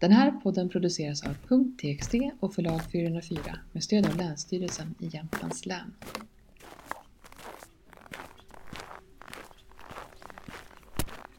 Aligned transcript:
Den 0.00 0.12
här 0.12 0.30
podden 0.30 0.68
produceras 0.68 1.22
av 1.26 1.34
.txt 1.76 2.14
och 2.40 2.54
förlag 2.54 2.80
404 2.92 3.40
med 3.72 3.84
stöd 3.84 4.06
av 4.06 4.16
Länsstyrelsen 4.16 4.94
i 4.98 5.06
Jämtlands 5.06 5.66
län. 5.66 5.94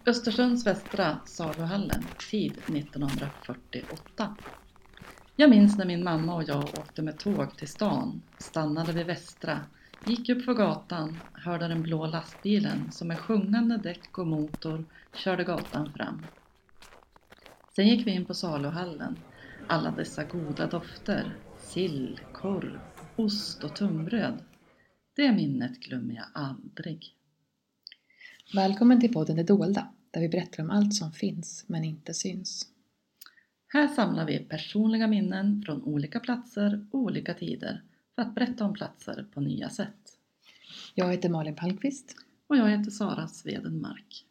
Östersunds 0.06 0.66
västra 0.66 1.18
saluhallen, 1.26 2.04
tid 2.30 2.52
1948. 2.52 4.36
Jag 5.36 5.50
minns 5.50 5.78
när 5.78 5.86
min 5.86 6.04
mamma 6.04 6.36
och 6.36 6.44
jag 6.44 6.64
åkte 6.64 7.02
med 7.02 7.20
tåg 7.20 7.58
till 7.58 7.68
stan, 7.68 8.22
stannade 8.38 8.94
vid 8.94 9.06
Västra, 9.06 9.60
gick 10.06 10.30
upp 10.30 10.46
för 10.46 10.54
gatan, 10.54 11.18
hörde 11.34 11.68
den 11.68 11.84
blå 11.84 12.06
lastbilen 12.06 12.92
som 12.92 13.08
med 13.08 13.20
sjungande 13.20 13.78
däck 13.78 14.18
och 14.18 14.28
motor 14.28 14.86
körde 15.14 15.44
gatan 15.44 15.94
fram. 15.94 16.26
Sen 17.76 17.88
gick 17.88 18.08
vi 18.08 18.12
in 18.12 18.26
på 18.26 18.34
saluhallen. 18.34 19.20
Alla 19.68 19.92
dessa 19.92 20.24
goda 20.24 20.68
dofter, 20.68 21.36
sill, 21.58 22.20
korv, 22.34 22.80
ost 23.16 23.64
och 23.64 23.76
tunnbröd. 23.76 24.44
Det 25.16 25.32
minnet 25.32 25.80
glömmer 25.80 26.16
jag 26.16 26.26
aldrig. 26.34 27.16
Välkommen 28.54 29.02
till 29.02 29.14
podden 29.14 29.36
Det 29.36 29.44
dolda, 29.44 29.88
där 30.12 30.22
vi 30.22 30.30
berättar 30.30 30.64
om 30.64 30.70
allt 30.70 30.96
som 30.96 31.12
finns 31.12 31.66
men 31.68 31.84
inte 31.84 32.14
syns. 32.14 32.68
Här 33.68 33.88
samlar 33.88 34.26
vi 34.26 34.40
personliga 34.40 35.08
minnen 35.08 35.64
från 35.66 35.84
olika 35.84 36.20
platser 36.20 36.86
och 36.92 37.00
olika 37.00 37.34
tider 37.34 37.82
för 38.16 38.22
att 38.22 38.36
berätta 38.36 38.66
om 38.66 38.74
platser 38.74 39.26
på 39.34 39.42
nya 39.42 39.70
sätt. 39.70 40.18
Jag 40.96 41.12
heter 41.12 41.30
Malin 41.30 41.56
Palmqvist. 41.56 42.16
Och 42.48 42.58
jag 42.58 42.70
heter 42.70 42.92
Sara 42.92 43.28
Svedenmark. 43.28 44.26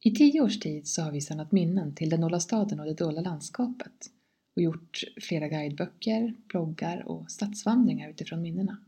I 0.00 0.10
tio 0.10 0.40
års 0.40 0.60
tid 0.60 0.86
så 0.86 1.02
har 1.02 1.12
vi 1.12 1.20
samlat 1.20 1.52
minnen 1.52 1.94
till 1.94 2.10
den 2.10 2.20
dolda 2.20 2.40
staden 2.40 2.80
och 2.80 2.86
det 2.86 2.94
dolda 2.94 3.20
landskapet 3.20 4.10
och 4.56 4.62
gjort 4.62 5.04
flera 5.20 5.48
guideböcker, 5.48 6.34
bloggar 6.48 7.08
och 7.08 7.30
stadsvandringar 7.30 8.10
utifrån 8.10 8.42
minnena. 8.42 8.78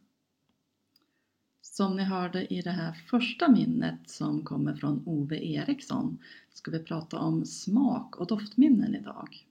Som 1.63 1.97
ni 1.97 2.03
hörde 2.03 2.55
i 2.55 2.63
det 2.63 2.71
här 2.71 2.93
första 2.93 3.51
minnet 3.51 4.11
som 4.11 4.45
kommer 4.45 4.75
från 4.75 5.03
Ove 5.07 5.45
Eriksson 5.45 6.19
ska 6.53 6.71
vi 6.71 6.79
prata 6.79 7.19
om 7.19 7.45
smak 7.45 8.17
och 8.17 8.27
doftminnen 8.27 8.95
idag. 8.95 9.47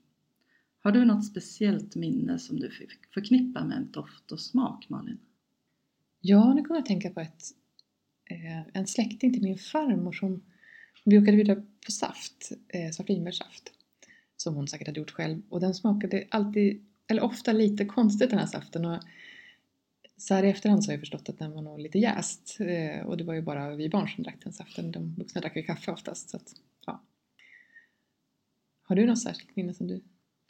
Har 0.82 0.92
du 0.92 1.04
något 1.04 1.26
speciellt 1.26 1.96
minne 1.96 2.38
som 2.38 2.60
du 2.60 2.70
förknippar 3.14 3.64
med 3.64 3.82
doft 3.82 4.32
och 4.32 4.40
smak 4.40 4.88
Malin? 4.88 5.18
Ja, 6.20 6.54
nu 6.54 6.62
kommer 6.62 6.76
jag 6.76 6.82
att 6.82 6.86
tänka 6.86 7.10
på 7.10 7.20
ett, 7.20 7.42
eh, 8.24 8.66
en 8.72 8.86
släkting 8.86 9.32
till 9.32 9.42
min 9.42 9.58
farmor 9.58 10.12
som 10.12 10.42
vi 11.04 11.10
brukade 11.10 11.36
bjuda 11.36 11.54
på 11.54 11.92
saft, 11.92 12.52
eh, 12.68 12.90
svartvinbärssaft, 12.90 13.72
som 14.36 14.54
hon 14.54 14.68
säkert 14.68 14.86
hade 14.86 15.00
gjort 15.00 15.10
själv 15.10 15.42
och 15.48 15.60
den 15.60 15.74
smakade 15.74 16.26
alltid, 16.30 16.86
eller 17.08 17.22
ofta 17.22 17.52
lite 17.52 17.84
konstigt 17.84 18.30
den 18.30 18.38
här 18.38 18.46
saften 18.46 18.84
och 18.84 19.02
så 20.20 20.34
här 20.34 20.42
i 20.42 20.50
efterhand 20.50 20.84
så 20.84 20.90
har 20.90 20.92
jag 20.92 21.00
förstått 21.00 21.28
att 21.28 21.38
den 21.38 21.52
var 21.52 21.62
nog 21.62 21.80
lite 21.80 21.98
jäst 21.98 22.56
eh, 22.60 23.06
och 23.06 23.16
det 23.16 23.24
var 23.24 23.34
ju 23.34 23.42
bara 23.42 23.74
vi 23.74 23.88
barn 23.88 24.08
som 24.08 24.24
drack 24.24 24.36
den 24.44 24.52
saften, 24.52 24.92
de 24.92 25.14
vuxna 25.14 25.40
drack 25.40 25.56
ju 25.56 25.62
kaffe 25.62 25.90
oftast. 25.90 26.30
Så 26.30 26.36
att, 26.36 26.54
ja. 26.86 27.02
Har 28.82 28.96
du 28.96 29.06
något 29.06 29.22
särskilt 29.22 29.56
minne 29.56 29.74
som 29.74 29.86
du 29.86 30.00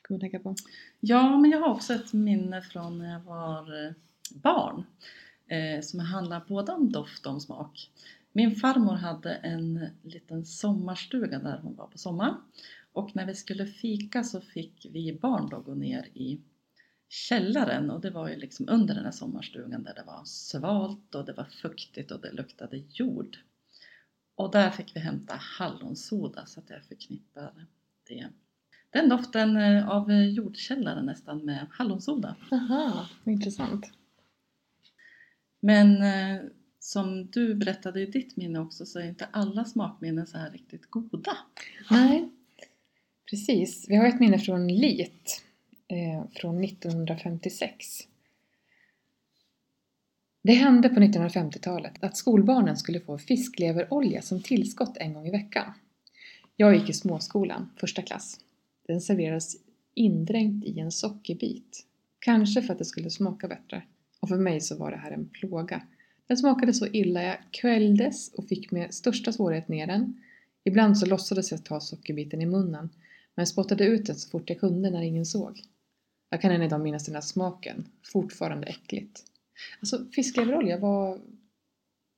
kommer 0.03 0.19
att 0.19 0.21
tänka 0.21 0.39
på? 0.39 0.55
Ja, 1.01 1.39
men 1.39 1.51
jag 1.51 1.61
har 1.61 1.69
också 1.75 1.95
ett 1.95 2.13
minne 2.13 2.63
från 2.63 2.99
när 2.99 3.13
jag 3.13 3.21
var 3.21 3.87
eh, 3.87 3.93
barn 4.35 4.85
eh, 5.47 5.81
som 5.83 6.01
handlar 6.01 6.45
både 6.49 6.73
om 6.73 6.93
doft 6.93 7.27
och 7.27 7.33
om 7.33 7.41
smak. 7.41 7.91
Min 8.33 8.57
farmor 8.57 8.95
hade 8.95 9.35
en 9.35 9.89
liten 10.03 10.45
sommarstuga 10.45 11.39
där 11.39 11.59
hon 11.59 11.77
var 11.77 11.87
på 11.87 11.99
sommaren 11.99 12.35
och 12.93 13.17
när 13.17 13.27
vi 13.27 13.35
skulle 13.35 13.67
fika 13.67 14.25
så 14.25 14.41
fick 14.41 14.87
vi 14.93 15.19
barn 15.23 15.49
då 15.49 15.61
gå 15.61 15.75
ner 15.75 16.07
i 16.15 16.41
källaren 17.09 17.91
och 17.91 18.01
det 18.01 18.11
var 18.11 18.29
ju 18.29 18.37
liksom 18.37 18.69
under 18.69 18.95
den 18.95 19.05
här 19.05 19.13
sommarstugan 19.13 19.83
där 19.83 19.95
det 19.95 20.03
var 20.07 20.25
svalt 20.25 21.15
och 21.15 21.25
det 21.25 21.33
var 21.33 21.45
fuktigt 21.45 22.11
och 22.11 22.21
det 22.21 22.33
luktade 22.33 22.83
jord. 22.91 23.39
Och 24.35 24.51
där 24.51 24.71
fick 24.71 24.97
vi 24.97 25.01
hämta 25.01 25.35
hallonsoda 25.35 26.47
så 26.47 26.61
att 26.61 26.71
jag 26.71 26.85
förknippar 26.85 27.67
det. 28.09 28.29
Den 28.91 29.09
doften 29.09 29.57
eh, 29.57 29.89
av 29.89 30.13
jordkällaren 30.13 31.07
nästan 31.07 31.45
med 31.45 31.67
hallonsoda. 31.71 32.37
Aha, 32.53 33.09
intressant. 33.25 33.93
Men 35.61 36.03
eh, 36.03 36.43
som 36.81 37.27
du 37.27 37.55
berättade 37.55 38.01
i 38.01 38.07
ditt 38.07 38.37
minne 38.37 38.59
också 38.59 38.87
så 38.87 38.99
är 38.99 39.09
inte 39.09 39.29
alla 39.31 39.65
smakminnen 39.65 40.27
så 40.27 40.39
här 40.39 40.51
riktigt 40.51 40.91
goda. 40.91 41.37
Nej, 41.91 42.29
precis. 43.31 43.87
Vi 43.89 43.97
har 43.97 44.07
ett 44.07 44.21
minne 44.21 44.39
från 44.39 44.69
Lit 44.69 45.45
eh, 45.89 46.25
från 46.33 46.65
1956. 46.65 48.07
Det 50.43 50.53
hände 50.53 50.89
på 50.89 51.01
1950-talet 51.01 52.05
att 52.05 52.17
skolbarnen 52.17 52.77
skulle 52.77 53.01
få 53.01 53.19
fiskleverolja 53.19 54.23
som 54.23 54.43
tillskott 54.43 54.97
en 54.97 55.13
gång 55.13 55.27
i 55.27 55.31
veckan. 55.31 55.73
Jag 56.57 56.75
gick 56.75 56.91
i 56.91 56.93
småskolan, 56.93 57.71
första 57.77 58.03
klass. 58.03 58.41
Den 58.87 59.01
serverades 59.01 59.57
indränkt 59.95 60.67
i 60.67 60.81
en 60.81 60.93
sockerbit. 60.93 61.87
Kanske 62.19 62.63
för 62.63 62.73
att 62.73 62.79
det 62.79 62.85
skulle 62.85 63.11
smaka 63.11 63.49
bättre. 63.49 63.83
Och 64.21 64.29
för 64.29 64.37
mig 64.37 64.61
så 64.61 64.77
var 64.77 64.91
det 64.91 64.97
här 64.97 65.11
en 65.11 65.29
plåga. 65.29 65.83
Den 66.31 66.37
smakade 66.37 66.73
så 66.73 66.87
illa 66.87 67.23
jag 67.23 67.37
kvälldes 67.51 68.35
och 68.35 68.49
fick 68.49 68.71
med 68.71 68.95
största 68.95 69.33
svårighet 69.33 69.69
ner 69.69 69.87
den. 69.87 70.23
Ibland 70.65 70.99
så 70.99 71.07
låtsades 71.07 71.51
jag 71.51 71.65
ta 71.65 71.81
sockerbiten 71.81 72.41
i 72.41 72.47
munnen 72.47 72.91
men 73.35 73.47
spottade 73.47 73.85
ut 73.85 74.07
den 74.07 74.17
så 74.17 74.31
fort 74.31 74.51
jag 74.51 74.61
kunde 74.61 74.91
när 74.91 75.03
ingen 75.03 75.27
såg. 75.27 75.63
Jag 76.29 76.41
kan 76.41 76.53
än 76.53 76.63
idag 76.63 76.81
minnas 76.81 77.05
den 77.05 77.15
där 77.15 77.21
smaken. 77.21 77.85
Fortfarande 78.13 78.67
äckligt. 78.67 79.25
Alltså 79.81 80.05
fiskleverolja, 80.13 80.79
vad, 80.79 81.21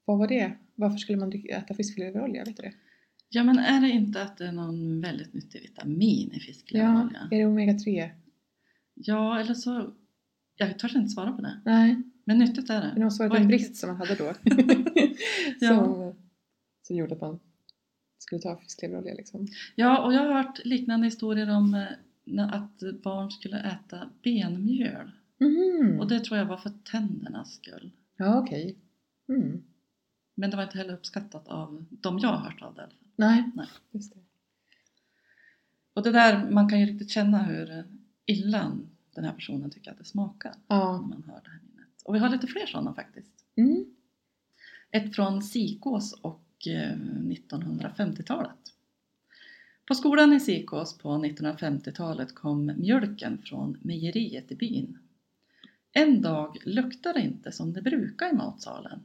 vad 0.05 0.19
var 0.19 0.29
det? 0.29 0.53
Varför 0.75 0.99
skulle 0.99 1.19
man 1.19 1.33
äta 1.49 1.75
fiskleverolja? 1.75 2.45
Vet 2.45 2.57
du 2.57 2.63
det? 2.63 2.73
Ja 3.29 3.45
men 3.45 3.59
är 3.59 3.81
det 3.81 3.91
inte 3.91 4.23
att 4.23 4.39
det 4.39 4.47
är 4.47 4.53
någon 4.53 5.01
väldigt 5.01 5.35
nyttig 5.35 5.63
vitamin 5.63 6.33
i 6.33 6.41
fiskleverolja? 6.41 7.29
Ja, 7.31 7.37
är 7.37 7.41
det 7.41 7.47
omega-3? 7.47 8.11
Ja, 8.95 9.41
eller 9.41 9.55
så... 9.55 9.93
Jag 10.57 10.79
törs 10.79 10.97
inte 10.97 11.09
svara 11.11 11.33
på 11.33 11.43
det. 11.43 11.61
Nej. 11.65 12.03
Men 12.25 12.39
nyttigt 12.39 12.71
är 12.71 12.81
det. 12.81 12.93
Det 12.95 13.05
måste 13.05 13.29
varit 13.29 13.41
en 13.41 13.49
brist 13.49 13.77
som 13.77 13.89
man 13.89 13.97
hade 13.99 14.15
då. 14.15 14.25
Ja. 15.61 15.69
som, 15.69 16.15
som 16.83 16.97
gjorde 16.97 17.15
att 17.15 17.21
man 17.21 17.41
skulle 18.19 18.41
ta 18.43 18.57
fiskleverolja 18.57 19.15
liksom. 19.15 19.49
Ja, 19.75 20.05
och 20.05 20.13
jag 20.15 20.21
har 20.21 20.43
hört 20.43 20.65
liknande 20.65 21.07
historier 21.07 21.51
om 21.57 21.75
eh, 21.75 21.85
när- 22.25 22.55
att 22.57 23.03
barn 23.03 23.31
skulle 23.31 23.61
äta 23.61 24.11
benmjöl. 24.23 25.11
Mhm. 25.41 26.01
Och 26.01 26.09
det 26.09 26.21
tror 26.21 26.39
jag 26.39 26.47
var 26.47 26.57
för 26.57 26.73
tändernas 26.85 27.55
skull. 27.55 27.91
Ja, 28.17 28.39
okej. 28.41 28.77
Mm. 29.29 29.63
Men 30.35 30.51
det 30.51 30.57
var 30.57 30.65
inte 30.65 30.79
heller 30.79 30.95
uppskattat 30.95 31.49
av 31.49 31.85
de 31.91 32.19
jag 32.19 32.29
har 32.29 32.39
hört 32.51 32.63
av 32.63 32.75
det. 32.75 32.89
Nej, 33.17 33.51
Nej. 33.55 33.67
just 33.91 34.15
det. 34.15 34.21
Och 35.95 36.03
det 36.03 36.11
där, 36.13 36.51
man 36.51 36.69
kan 36.69 36.81
ju 36.81 36.87
riktigt 36.87 37.11
känna 37.11 37.43
hur 37.43 37.85
illa 38.27 38.73
den 39.15 39.25
här 39.25 39.33
personen 39.33 39.71
tycker 39.71 39.91
att 39.91 39.99
det 39.99 40.05
smakar 40.05 40.55
när 40.69 40.77
Ja. 40.77 41.01
man 41.01 41.23
hör 41.27 41.41
det 41.45 41.51
här. 41.51 41.61
Och 42.03 42.15
vi 42.15 42.19
har 42.19 42.29
lite 42.29 42.47
fler 42.47 42.67
sådana 42.67 42.95
faktiskt. 42.95 43.45
Mm. 43.57 43.85
Ett 44.91 45.15
från 45.15 45.43
Sikås 45.43 46.13
och 46.13 46.67
eh, 46.67 46.97
1950-talet. 46.97 48.59
På 49.87 49.95
skolan 49.95 50.33
i 50.33 50.41
Sikås 50.41 50.99
på 50.99 51.09
1950-talet 51.09 52.35
kom 52.35 52.73
mjölken 52.77 53.43
från 53.43 53.79
mejeriet 53.83 54.53
i 54.53 54.55
byn. 54.55 54.99
En 55.93 56.23
dag 56.23 56.57
luktade 56.65 57.19
det 57.19 57.25
inte 57.25 57.53
som 57.53 57.73
det 57.73 57.83
brukar 57.83 58.31
i 58.31 58.37
matsalen. 58.37 59.01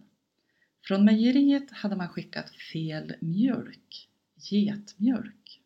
Från 0.83 1.05
mejeriet 1.05 1.71
hade 1.71 1.95
man 1.95 2.09
skickat 2.09 2.49
fel 2.49 3.15
mjölk, 3.19 4.09
getmjölk. 4.35 5.61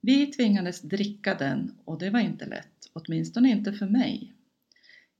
Vi 0.00 0.26
tvingades 0.26 0.82
dricka 0.82 1.34
den 1.34 1.74
och 1.84 1.98
det 1.98 2.10
var 2.10 2.20
inte 2.20 2.46
lätt, 2.46 2.90
åtminstone 2.92 3.50
inte 3.50 3.72
för 3.72 3.86
mig. 3.86 4.32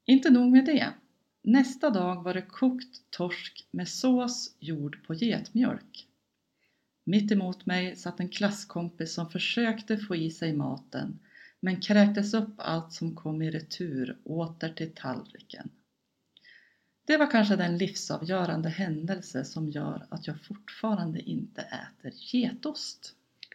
Inte 0.04 0.30
nog 0.30 0.52
med 0.52 0.64
det. 0.64 0.92
Nästa 1.48 1.90
dag 1.90 2.22
var 2.22 2.34
det 2.34 2.42
kokt 2.42 3.10
torsk 3.10 3.66
med 3.70 3.88
sås 3.88 4.56
gjord 4.58 5.06
på 5.06 5.14
getmjölk. 5.14 6.08
Mitt 7.04 7.32
emot 7.32 7.66
mig 7.66 7.96
satt 7.96 8.20
en 8.20 8.28
klasskompis 8.28 9.14
som 9.14 9.30
försökte 9.30 9.98
få 9.98 10.16
i 10.16 10.30
sig 10.30 10.52
maten 10.52 11.18
men 11.60 11.80
kräktes 11.80 12.34
upp 12.34 12.54
allt 12.56 12.92
som 12.92 13.16
kom 13.16 13.42
i 13.42 13.50
retur 13.50 14.18
åter 14.24 14.68
till 14.68 14.94
tallriken. 14.94 15.70
Det 17.04 17.16
var 17.16 17.30
kanske 17.30 17.56
den 17.56 17.78
livsavgörande 17.78 18.68
händelse 18.68 19.44
som 19.44 19.70
gör 19.70 20.06
att 20.08 20.26
jag 20.26 20.44
fortfarande 20.44 21.20
inte 21.20 21.62
äter 21.62 22.12
getost. 22.34 23.14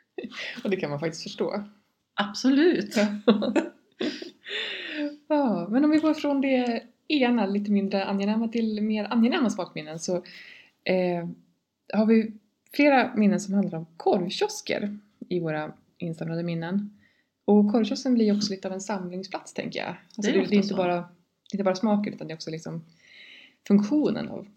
Och 0.64 0.70
det 0.70 0.76
kan 0.76 0.90
man 0.90 1.00
faktiskt 1.00 1.24
förstå. 1.24 1.64
Absolut! 2.14 2.96
ja, 5.28 5.68
men 5.70 5.86
om 5.86 5.92
vi 5.92 5.98
går 5.98 6.14
från 6.14 6.42
det 6.42 6.88
ena 7.14 7.46
lite 7.46 7.72
mindre 7.72 8.06
angenäma 8.06 8.48
till 8.48 8.82
mer 8.82 9.08
angenäma 9.10 9.50
smakminnen 9.50 10.00
så 10.00 10.16
eh, 10.84 11.30
har 11.94 12.06
vi 12.06 12.32
flera 12.74 13.16
minnen 13.16 13.40
som 13.40 13.54
handlar 13.54 13.78
om 13.78 13.86
korvkiosker 13.98 14.98
i 15.30 15.40
våra 15.40 15.72
insamlade 15.98 16.44
minnen. 16.44 16.98
Och 17.46 17.72
korvkiosken 17.72 18.14
blir 18.14 18.38
också 18.38 18.52
lite 18.52 18.68
av 18.68 18.74
en 18.74 18.82
samlingsplats 18.82 19.54
tänker 19.54 19.80
jag. 19.80 19.90
Alltså 19.90 20.22
Det 20.22 20.30
är 20.38 20.42
det, 20.42 20.48
det, 20.48 20.56
är 20.56 20.64
inte 20.64 20.74
bara, 20.74 21.06
inte 21.54 21.64
bara 21.64 21.76
smaken 21.76 22.14
utan 22.14 22.28
det 22.28 22.34
är 22.34 22.36
också 22.36 22.52
liksom 22.52 22.86
funktionen 23.68 24.30
av 24.30 24.48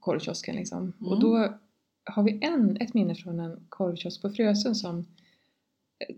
korvkiosken. 0.00 0.56
Liksom. 0.56 0.78
Mm. 0.78 1.12
Och 1.12 1.20
då 1.20 1.54
har 2.04 2.22
vi 2.22 2.38
en, 2.42 2.76
ett 2.80 2.94
minne 2.94 3.14
från 3.14 3.40
en 3.40 3.66
korvkiosk 3.68 4.22
på 4.22 4.30
Frösön 4.30 4.74
som 4.74 5.06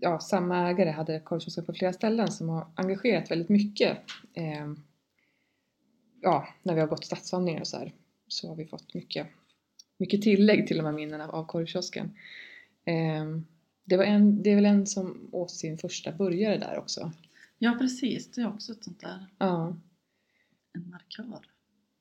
ja, 0.01 0.19
samma 0.19 0.69
ägare 0.69 0.89
hade 0.89 1.19
korvkiosker 1.19 1.61
på 1.61 1.73
flera 1.73 1.93
ställen 1.93 2.31
som 2.31 2.49
har 2.49 2.67
engagerat 2.75 3.31
väldigt 3.31 3.49
mycket. 3.49 3.97
Eh, 4.33 4.73
ja, 6.25 6.47
när 6.63 6.73
vi 6.73 6.79
har 6.79 6.87
gått 6.87 7.05
stadsvandringar 7.05 7.61
och 7.61 7.67
så 7.67 7.77
här 7.77 7.93
så 8.27 8.47
har 8.47 8.55
vi 8.55 8.65
fått 8.65 8.93
mycket, 8.93 9.27
mycket 9.97 10.21
tillägg 10.21 10.67
till 10.67 10.77
de 10.77 10.85
här 10.85 10.91
minnena 10.91 11.29
av 11.29 11.45
korvkiosken. 11.45 12.17
Eh, 12.85 13.25
det, 13.83 13.97
var 13.97 14.03
en, 14.03 14.43
det 14.43 14.49
är 14.51 14.55
väl 14.55 14.65
en 14.65 14.87
som 14.87 15.29
åt 15.31 15.51
sin 15.51 15.77
första 15.77 16.11
burgare 16.11 16.57
där 16.57 16.79
också. 16.79 17.11
Ja 17.57 17.77
precis, 17.79 18.31
det 18.31 18.41
är 18.41 18.47
också 18.47 18.71
ett 18.71 18.83
sånt 18.83 18.99
där, 18.99 19.25
Ja, 19.37 19.75
en 20.73 20.89
markör. 20.89 21.39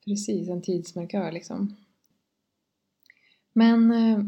precis. 0.04 0.48
En 0.48 0.62
tidsmarkör 0.62 1.32
liksom. 1.32 1.76
Men 3.52 3.90
eh, 3.90 4.18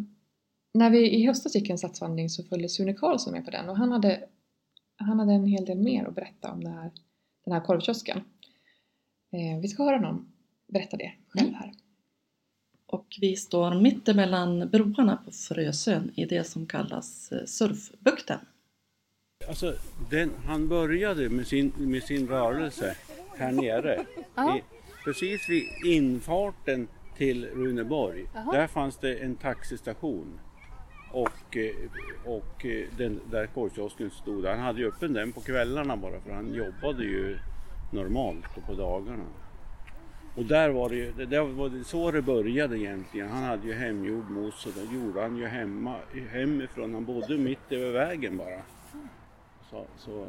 när 0.74 0.90
vi 0.90 1.10
i 1.10 1.26
höstas 1.26 1.54
gick 1.54 1.70
en 1.70 1.78
stadsvandring 1.78 2.30
så 2.30 2.44
följde 2.44 2.68
Sune 2.68 2.94
Karlsson 2.94 3.32
med 3.32 3.44
på 3.44 3.50
den 3.50 3.68
och 3.68 3.76
han 3.76 3.92
hade, 3.92 4.24
han 4.96 5.18
hade 5.18 5.32
en 5.32 5.46
hel 5.46 5.64
del 5.64 5.78
mer 5.78 6.04
att 6.04 6.14
berätta 6.14 6.52
om 6.52 6.66
här, 6.66 6.90
den 7.44 7.54
här 7.54 7.60
korvkiosken. 7.60 8.20
Eh, 9.32 9.60
vi 9.60 9.68
ska 9.68 9.82
höra 9.82 9.96
honom 9.96 10.32
berätta 10.72 10.96
det 10.96 11.12
själv 11.28 11.54
här. 11.54 11.72
Och 12.86 13.06
vi 13.20 13.36
står 13.36 13.74
mitt 13.74 14.08
emellan 14.08 14.68
broarna 14.70 15.16
på 15.16 15.30
Frösön 15.30 16.10
i 16.14 16.24
det 16.24 16.44
som 16.44 16.66
kallas 16.66 17.32
eh, 17.32 17.44
Surfbukten. 17.44 18.38
Alltså, 19.48 19.74
den, 20.10 20.30
han 20.46 20.68
började 20.68 21.28
med 21.28 21.46
sin, 21.46 21.72
med 21.76 22.02
sin 22.02 22.28
rörelse 22.28 22.96
här 23.36 23.52
nere. 23.52 24.06
I, 24.56 24.62
precis 25.04 25.48
vid 25.48 25.64
infarten 25.84 26.88
till 27.16 27.46
Runeborg. 27.46 28.26
Där 28.52 28.66
fanns 28.66 28.96
det 28.96 29.18
en 29.18 29.36
taxistation. 29.36 30.40
Och, 31.12 31.56
eh, 31.56 31.74
och 32.24 32.66
den 32.96 33.20
där 33.30 33.46
korvkiosken 33.46 34.10
stod. 34.10 34.46
Han 34.46 34.58
hade 34.58 34.80
ju 34.80 34.88
öppen 34.88 35.12
den 35.12 35.32
på 35.32 35.40
kvällarna 35.40 35.96
bara 35.96 36.20
för 36.20 36.30
han 36.30 36.54
jobbade 36.54 37.04
ju 37.04 37.38
normalt 37.90 38.56
och 38.56 38.66
på 38.66 38.74
dagarna. 38.74 39.24
Och 40.36 40.44
där 40.44 40.70
var 40.70 40.88
det 40.88 40.96
ju, 40.96 41.12
det 41.12 41.40
var 41.40 41.68
det 41.68 41.84
så 41.84 42.10
det 42.10 42.22
började 42.22 42.78
egentligen. 42.78 43.28
Han 43.28 43.42
hade 43.42 43.66
ju 43.66 43.74
hemgjord 43.74 44.30
mos 44.30 44.66
och 44.66 44.72
det 44.72 44.96
gjorde 44.96 45.22
han 45.22 45.36
ju 45.36 45.46
hemma, 45.46 45.96
hemifrån. 46.30 46.94
Han 46.94 47.04
bodde 47.04 47.38
mitt 47.38 47.72
över 47.72 47.92
vägen 47.92 48.36
bara. 48.36 48.62
Så, 49.70 49.84
så, 49.96 50.26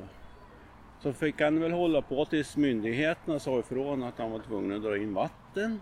så 0.99 1.13
fick 1.13 1.41
han 1.41 1.59
väl 1.59 1.71
hålla 1.71 2.01
på 2.01 2.25
tills 2.25 2.57
myndigheterna 2.57 3.39
sa 3.39 3.59
ifrån 3.59 4.03
att 4.03 4.17
han 4.17 4.31
var 4.31 4.39
tvungen 4.39 4.77
att 4.77 4.83
dra 4.83 4.97
in 4.97 5.13
vatten 5.13 5.81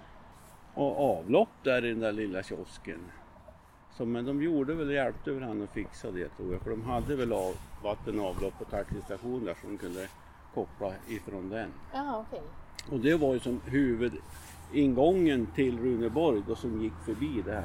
och 0.73 1.17
avlopp 1.17 1.49
där 1.63 1.85
i 1.85 1.89
den 1.89 1.99
där 1.99 2.11
lilla 2.11 2.43
kiosken. 2.43 2.99
Så, 3.97 4.05
men 4.05 4.25
de 4.25 4.43
gjorde 4.43 4.73
väl, 4.73 4.91
hjälpte 4.91 5.31
väl 5.31 5.43
han 5.43 5.63
att 5.63 5.73
fixa 5.73 6.11
det 6.11 6.29
tror 6.29 6.53
jag. 6.53 6.61
För 6.61 6.69
de 6.69 6.83
hade 6.83 7.15
väl 7.15 7.33
av, 7.33 7.55
vatten 7.83 8.19
och 8.19 8.25
avlopp 8.25 8.59
på 8.59 8.65
taxistation 8.65 9.45
där 9.45 9.55
som 9.61 9.77
kunde 9.77 10.07
koppla 10.55 10.93
ifrån 11.07 11.49
den. 11.49 11.69
Ja, 11.93 12.25
okej. 12.27 12.41
Och 12.91 12.99
det 12.99 13.15
var 13.15 13.33
ju 13.33 13.39
som 13.39 13.61
huvudingången 13.65 15.47
till 15.55 15.79
Runeborg 15.79 16.43
då 16.47 16.55
som 16.55 16.81
gick 16.81 16.93
förbi 17.05 17.41
där. 17.45 17.63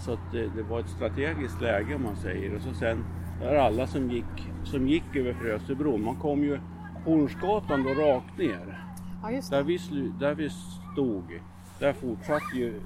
Så 0.00 0.12
att 0.12 0.32
det, 0.32 0.46
det 0.56 0.62
var 0.62 0.80
ett 0.80 0.88
strategiskt 0.88 1.60
läge 1.60 1.94
om 1.94 2.02
man 2.02 2.16
säger. 2.16 2.54
Och 2.56 2.62
så 2.62 2.74
sen 2.74 3.04
där 3.40 3.54
alla 3.56 3.86
som 3.86 4.10
gick, 4.10 4.48
som 4.64 4.88
gick 4.88 5.16
över 5.16 5.32
Frösebron, 5.32 6.04
man 6.04 6.16
kom 6.16 6.42
ju 6.44 6.60
Hornsgatan 7.04 7.82
då 7.84 7.90
rakt 7.90 8.38
ner. 8.38 8.84
Ja, 9.22 9.40
Där 9.50 9.62
vi, 9.62 9.78
slu, 9.78 10.12
där 10.20 10.34
vi 10.34 10.50
stod, 10.50 11.40
där 11.78 11.92
fortsatte 11.92 12.56
ju 12.56 12.80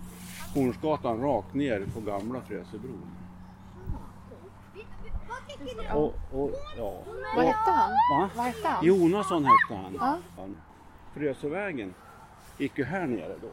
Hornsgatan 0.55 1.21
rakt 1.21 1.55
ner 1.55 1.87
på 1.95 2.01
gamla 2.01 2.41
Frösebron. 2.41 3.11
Och, 5.95 6.15
och, 6.33 6.51
ja. 6.77 7.03
Vad 7.37 7.45
hette 7.45 7.71
han? 7.71 7.91
Va? 7.91 8.31
Vad 8.37 8.47
hette 8.47 8.69
han? 8.69 8.85
Jonasson 8.85 9.45
hette 9.45 9.83
han. 9.83 9.95
Ja. 9.95 10.19
han. 10.37 10.57
Frösövägen 11.15 11.95
gick 12.59 12.79
ju 12.79 12.85
här 12.85 13.07
nere 13.07 13.37
då. 13.43 13.51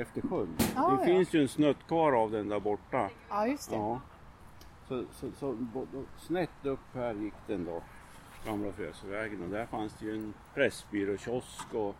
Efter 0.00 0.20
sjön. 0.20 0.56
Ja, 0.74 0.88
det 0.88 0.96
ja. 1.00 1.04
finns 1.04 1.34
ju 1.34 1.42
en 1.42 1.48
snutt 1.48 1.86
kvar 1.86 2.12
av 2.12 2.30
den 2.30 2.48
där 2.48 2.60
borta. 2.60 3.10
Ja, 3.28 3.46
just 3.46 3.70
det. 3.70 3.76
Ja. 3.76 4.00
Så, 4.88 5.04
så, 5.12 5.30
så 5.38 5.56
snett 6.18 6.66
upp 6.66 6.94
här 6.94 7.14
gick 7.14 7.34
den 7.46 7.64
då. 7.64 7.82
Gamla 8.46 8.72
Frösövägen 8.72 9.42
och 9.42 9.48
där 9.48 9.66
fanns 9.66 9.94
det 9.94 10.06
ju 10.06 10.14
en 10.14 10.34
pressbyråkiosk 10.54 11.74
och, 11.74 11.94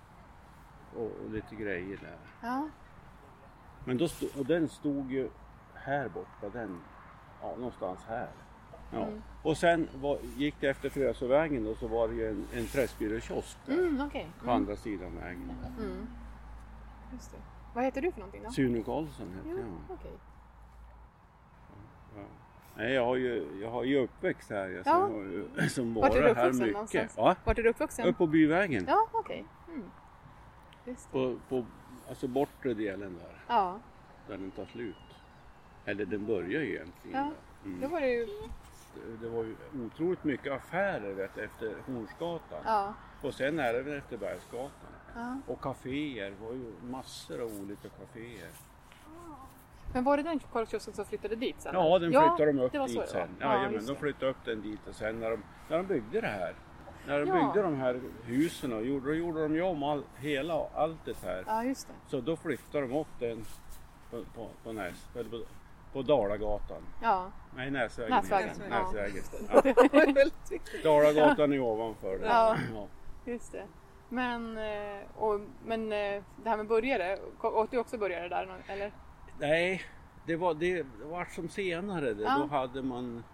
och, 0.96 1.10
och 1.24 1.30
lite 1.30 1.54
grejer 1.54 1.98
där. 2.02 2.18
Ja. 2.40 2.68
Men 3.84 3.98
då 3.98 4.08
stod, 4.08 4.28
och 4.38 4.46
den 4.46 4.68
stod 4.68 5.12
ju 5.12 5.30
här 5.74 6.08
borta, 6.08 6.48
den, 6.52 6.80
ja 7.42 7.56
någonstans 7.56 8.00
här. 8.08 8.28
Ja. 8.92 9.02
Mm. 9.02 9.22
Och 9.42 9.56
sen 9.56 9.88
var, 10.00 10.18
gick 10.36 10.54
det 10.60 10.68
efter 10.68 10.88
Frösövägen 10.88 11.64
då 11.64 11.74
så 11.74 11.86
var 11.88 12.08
det 12.08 12.14
ju 12.14 12.28
en, 12.28 12.46
en 12.54 12.66
pressbyråkiosk 12.66 13.58
Mm, 13.68 14.00
okej. 14.06 14.26
på 14.44 14.50
andra 14.50 14.76
sidan 14.76 15.16
vägen. 15.16 15.50
Mm. 15.78 16.06
Just 17.12 17.30
det. 17.30 17.36
Vad 17.74 17.84
heter 17.84 18.02
du 18.02 18.12
för 18.12 18.18
någonting 18.20 18.42
då? 18.44 18.50
Sune 18.50 18.82
Karlsson 18.82 19.26
hette 19.36 19.48
Ja, 19.48 19.56
jag. 19.88 19.98
Ja. 22.16 22.22
Nej, 22.76 22.92
jag 22.92 23.04
har 23.04 23.16
ju, 23.16 23.46
jag 23.62 23.70
har 23.70 23.84
ju 23.84 23.96
uppväxt 24.04 24.50
här. 24.50 24.68
Jag, 24.68 24.86
Ja. 24.86 24.92
har 24.92 25.08
ju, 25.08 25.48
som 25.68 25.94
Vart 25.94 26.14
är 26.14 26.22
du 26.22 26.34
här 26.34 26.52
mycket. 26.52 26.72
någonstans? 26.72 27.16
Va? 27.16 27.36
Vart 27.44 27.58
är 27.58 27.62
du 27.62 27.68
uppvuxen? 27.68 28.06
Upp 28.06 28.18
på 28.18 28.26
byvägen. 28.26 28.84
Ja, 28.88 29.08
okej. 29.12 29.44
Mm. 29.68 29.82
Just 30.84 31.12
det. 31.12 31.18
På, 31.18 31.36
på 31.48 31.64
alltså 32.08 32.28
bortre 32.28 32.74
delen 32.74 33.18
där, 33.18 33.44
Ja, 33.48 33.78
där 34.28 34.38
den 34.38 34.50
tar 34.50 34.64
slut. 34.64 34.96
Eller 35.84 36.04
den 36.04 36.26
börjar 36.26 36.60
ju 36.62 36.74
egentligen 36.74 37.18
Ja. 37.18 37.22
där. 37.22 37.68
Mm. 37.68 37.80
då 37.80 37.88
var 37.88 38.00
det 38.00 38.08
ju... 38.08 38.26
Det- 38.94 39.16
Det 39.26 39.28
var 39.28 39.44
ju 39.44 39.56
otroligt 39.86 40.24
mycket 40.24 40.52
affärer 40.52 41.12
vet, 41.12 41.38
efter 41.38 41.74
Hornsgatan. 41.86 42.60
Ja. 42.64 42.94
Och 43.22 43.34
sen 43.34 43.58
även 43.58 43.98
efter 43.98 44.16
Bergsgatan. 44.16 44.70
ja. 45.14 45.36
Och 45.46 45.60
kaféer, 45.60 46.30
det 46.30 46.44
var 46.46 46.52
ju 46.52 46.72
massor 46.82 47.40
av 47.40 47.50
olika 47.62 47.88
kaféer. 47.88 48.50
Men 49.94 50.04
var 50.04 50.16
det 50.16 50.22
den 50.22 50.38
korvkiosken 50.38 50.94
som 50.94 51.04
flyttade 51.04 51.36
dit 51.36 51.56
sen? 51.58 51.74
Ja, 51.74 51.98
den 51.98 52.10
flyttade 52.10 52.46
de 52.52 52.58
upp 52.58 52.72
det 52.72 52.86
dit 52.86 53.00
det 53.00 53.06
sen. 53.06 53.28
Ja, 53.40 53.54
Ja, 53.54 53.70
men 53.70 53.72
de 53.72 53.92
det. 53.92 53.96
flyttade 53.98 54.30
upp 54.30 54.44
den 54.44 54.62
dit 54.62 54.88
och 54.88 54.94
sen 54.94 55.20
när 55.20 55.30
de, 55.30 55.42
när 55.68 55.76
de 55.76 55.86
byggde 55.86 56.20
det 56.20 56.26
här. 56.26 56.54
När 57.06 57.20
de 57.20 57.28
Ja. 57.28 57.34
byggde 57.34 57.62
de 57.62 57.74
här 57.76 58.00
husen 58.24 58.72
och 58.72 58.84
gjorde, 58.86 59.06
då 59.06 59.14
gjorde 59.14 59.42
de 59.42 59.54
ju 59.54 59.62
om 59.62 59.82
all, 59.82 60.04
hela, 60.16 60.66
allt 60.74 61.04
det 61.04 61.16
här. 61.22 61.44
Ja, 61.46 61.64
just 61.64 61.88
det. 61.88 61.94
Så 62.10 62.20
då 62.20 62.36
flyttade 62.36 62.86
de 62.86 62.96
upp 62.96 63.06
den 63.18 63.44
på, 64.10 64.24
på, 64.34 64.48
på, 64.64 64.72
Näs, 64.72 65.06
eller 65.14 65.30
på, 65.30 65.36
på 65.92 66.02
Dalagatan. 66.02 66.82
Ja. 67.02 67.30
Nej, 67.56 67.70
Näsvägen. 67.70 68.16
Näsvägen, 68.16 68.56
den. 68.58 68.70
Näsvägen. 68.70 69.22
Ja. 70.72 70.90
Dalagatan 70.90 71.52
är 71.52 71.60
ovanför. 71.60 72.18
det. 72.18 72.26
Ja. 72.26 72.56
Ja. 72.74 72.86
Just 73.24 73.52
det. 73.52 73.66
Men, 74.08 74.58
eh, 74.58 75.00
och, 75.16 75.40
men 75.64 75.92
eh, 75.92 76.22
det 76.36 76.48
här 76.50 76.56
med 76.56 76.66
burgare, 76.66 77.18
åt 77.42 77.70
du 77.70 77.78
också 77.78 77.98
burgare 77.98 78.28
där? 78.28 78.62
Eller? 78.66 78.92
Nej, 79.38 79.82
det 80.26 80.36
var, 80.36 80.54
det, 80.54 80.86
var 81.02 81.24
som 81.24 81.48
senare. 81.48 82.14
Det. 82.14 82.22
Ja. 82.22 82.38
Då 82.38 82.56
hade 82.56 82.82
man 82.82 83.24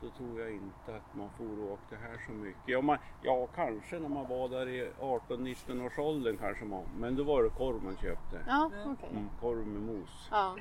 då 0.00 0.10
tror 0.10 0.40
jag 0.40 0.52
inte 0.52 0.96
att 0.96 1.14
man 1.14 1.30
for 1.36 1.62
och 1.64 1.72
åkte 1.72 1.96
här 1.96 2.20
så 2.26 2.32
mycket. 2.32 2.62
Ja, 2.66 2.80
man, 2.80 2.98
ja 3.22 3.46
kanske 3.54 3.98
när 3.98 4.08
man 4.08 4.28
var 4.28 4.48
där 4.48 4.68
i 4.68 4.90
18-19 5.00 5.86
års 5.86 5.98
åldern 5.98 6.36
kanske 6.36 6.64
man. 6.64 6.84
Men 6.98 7.16
då 7.16 7.24
var 7.24 7.42
det 7.42 7.50
korv 7.50 7.82
man 7.82 7.96
köpte. 7.96 8.44
Ja, 8.46 8.70
okej. 8.86 9.08
Mm, 9.10 9.28
korv 9.40 9.66
med 9.66 9.82
mos. 9.82 10.28
Ja. 10.30 10.56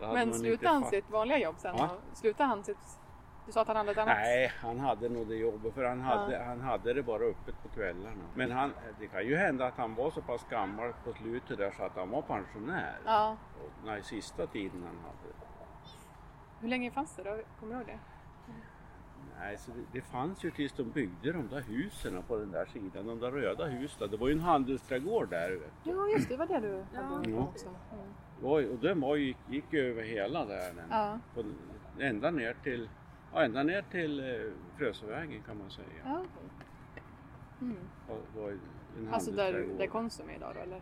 Men 0.00 0.34
slutade 0.34 0.68
han 0.68 0.84
sitt 0.84 1.10
vanliga 1.10 1.38
jobb 1.38 1.54
sen? 1.58 1.74
Och- 1.74 1.90
Slutade 2.12 2.48
han 2.48 2.64
sitt... 2.64 2.98
Du 3.46 3.52
sa 3.52 3.60
att 3.60 3.66
han 3.68 3.76
hade 3.76 3.90
ett 3.92 3.98
annat? 3.98 4.16
Nej, 4.16 4.52
han 4.60 4.80
hade 4.80 5.08
nog 5.08 5.26
det 5.28 5.34
jobbet 5.36 5.74
för 5.74 5.84
han 5.84 6.00
hade, 6.00 6.38
han 6.44 6.60
hade 6.60 6.94
det 6.94 7.02
bara 7.02 7.22
öppet 7.22 7.62
på 7.62 7.68
kvällarna. 7.68 8.24
Men 8.34 8.50
han, 8.52 8.72
det 8.98 9.06
kan 9.06 9.26
ju 9.26 9.36
hända 9.36 9.66
att 9.66 9.76
han 9.76 9.94
var 9.94 10.10
så 10.10 10.22
pass 10.22 10.46
gammal 10.50 10.92
på 11.04 11.12
slutet 11.12 11.58
där 11.58 11.70
så 11.76 11.82
att 11.82 11.96
han 11.96 12.10
var 12.10 12.22
pensionär. 12.22 12.98
Ja. 13.06 13.36
Och, 13.64 13.70
nej, 13.86 14.02
sista 14.02 14.46
tiden 14.46 14.82
han 14.86 14.96
hade. 15.04 15.34
Hur 16.60 16.68
länge 16.68 16.90
fanns 16.90 17.16
det 17.16 17.22
då? 17.22 17.38
Kommer 17.60 17.72
du 17.74 17.78
ihåg 17.80 17.86
det? 17.86 17.98
Nej, 19.38 19.56
så 19.58 19.70
det, 19.70 19.82
det 19.92 20.00
fanns 20.00 20.44
ju 20.44 20.50
tills 20.50 20.72
de 20.72 20.82
byggde 20.90 21.32
de 21.32 21.48
där 21.48 21.60
husen 21.60 22.22
på 22.22 22.36
den 22.36 22.50
där 22.50 22.64
sidan, 22.66 23.06
de 23.06 23.20
där 23.20 23.30
röda 23.30 23.64
husen. 23.64 24.10
Det 24.10 24.16
var 24.16 24.28
ju 24.28 24.32
en 24.34 24.40
handelsträdgård 24.40 25.28
där. 25.30 25.58
Ja, 25.84 26.08
just 26.08 26.28
det. 26.28 26.36
Var 26.36 26.46
det 26.46 26.60
du 26.60 26.84
hade 26.96 27.30
Ja. 27.30 27.38
också. 27.42 27.66
Mm. 27.66 28.50
Och 28.70 28.78
den 28.78 29.00
var, 29.00 29.16
ju- 29.16 29.24
gick, 29.26 29.36
gick 29.48 29.64
ju 29.72 29.90
över 29.90 30.02
hela 30.02 30.44
där. 30.44 30.74
Den, 30.74 30.84
Ja. 30.90 31.18
på, 31.34 31.44
ända 31.98 32.30
ner 32.30 32.56
till, 32.62 32.88
ja, 33.32 33.42
ända 33.44 33.62
ner 33.62 33.82
till 33.90 34.20
eh, 34.20 34.52
Frösövägen 34.78 35.42
kan 35.42 35.58
man 35.58 35.70
säga. 35.70 35.86
Ja. 36.04 36.22
Mm. 37.60 37.76
Ju 38.36 38.58
en 38.98 39.14
Alltså 39.14 39.30
där, 39.30 39.66
där 39.78 39.86
Konsum 39.86 40.28
är 40.30 40.34
idag 40.34 40.54
då 40.54 40.60
eller? 40.60 40.80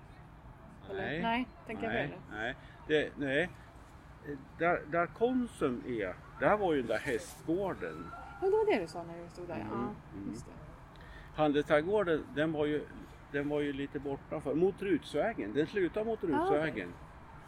eller? 0.90 1.02
Nej. 1.02 1.22
Nej, 1.22 1.48
tänker 1.66 1.84
jag 1.84 1.92
nej, 1.92 2.08
fel. 2.08 2.18
nej. 2.30 2.56
Det, 2.88 3.10
nej. 3.16 3.50
där, 4.58 4.82
där 4.90 5.06
Konsum 5.06 5.82
är, 5.86 6.14
där 6.40 6.56
var 6.56 6.72
ju 6.72 6.78
den 6.78 6.88
där 6.88 6.98
hästgården. 6.98 8.06
Ja, 8.40 8.46
det 8.46 8.50
var 8.56 8.66
det 8.66 8.80
du 8.80 8.86
sa 8.86 9.02
när 9.02 9.22
du 9.24 9.28
stod 9.28 9.48
där. 9.48 9.58
Ja, 9.58 9.64
Mm, 9.74 9.88
mm. 10.16 10.30
just 10.32 10.46
det. 10.46 10.52
Handelsträdgården 11.34 12.24
den 12.34 12.52
var 12.52 12.66
ju, 12.66 12.86
den 13.32 13.48
var 13.48 13.60
ju 13.60 13.72
lite 13.72 13.98
bortanför, 13.98 14.54
mot 14.54 14.82
Rutsvägen. 14.82 15.52
Den 15.54 15.66
slutar 15.66 16.04
mot. 16.04 16.24
Rutsvägen. 16.24 16.92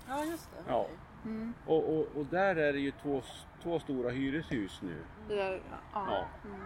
Ja, 0.09 0.25
just 0.25 0.51
det. 0.51 0.63
Ja. 0.73 0.87
Mm. 1.25 1.55
Och, 1.67 1.99
och, 1.99 2.07
och 2.17 2.27
där 2.27 2.57
är 2.57 2.73
det 2.73 2.79
ju 2.79 2.91
två, 2.91 3.23
två 3.63 3.79
stora 3.79 4.11
hyreshus 4.11 4.83
nu. 4.83 4.97
Det 5.29 5.35
där, 5.35 5.61
ja. 5.71 5.79
Ja. 5.95 6.25
Mm. 6.45 6.61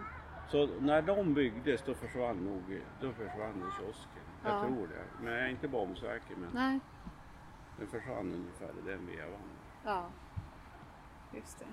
Så 0.47 0.69
när 0.79 1.01
de 1.01 1.33
byggdes 1.33 1.81
då 1.85 1.93
försvann 1.93 2.37
nog 2.37 2.81
då 3.01 3.11
försvann 3.11 3.71
kiosken. 3.79 4.23
Jag 4.43 4.53
Ja. 4.53 4.61
tror 4.61 4.87
det. 4.87 5.23
Men 5.23 5.33
jag 5.33 5.41
är 5.43 5.47
inte 5.49 5.67
bombsäker 5.67 6.35
men 6.35 6.49
Nej, 6.53 6.79
den 7.79 7.87
försvann 7.87 8.33
ungefär 8.33 8.69
i 8.69 8.89
den 8.89 9.05
vevan. 9.07 9.39
ja. 9.85 10.05
Just 11.33 11.59
det. 11.59 11.65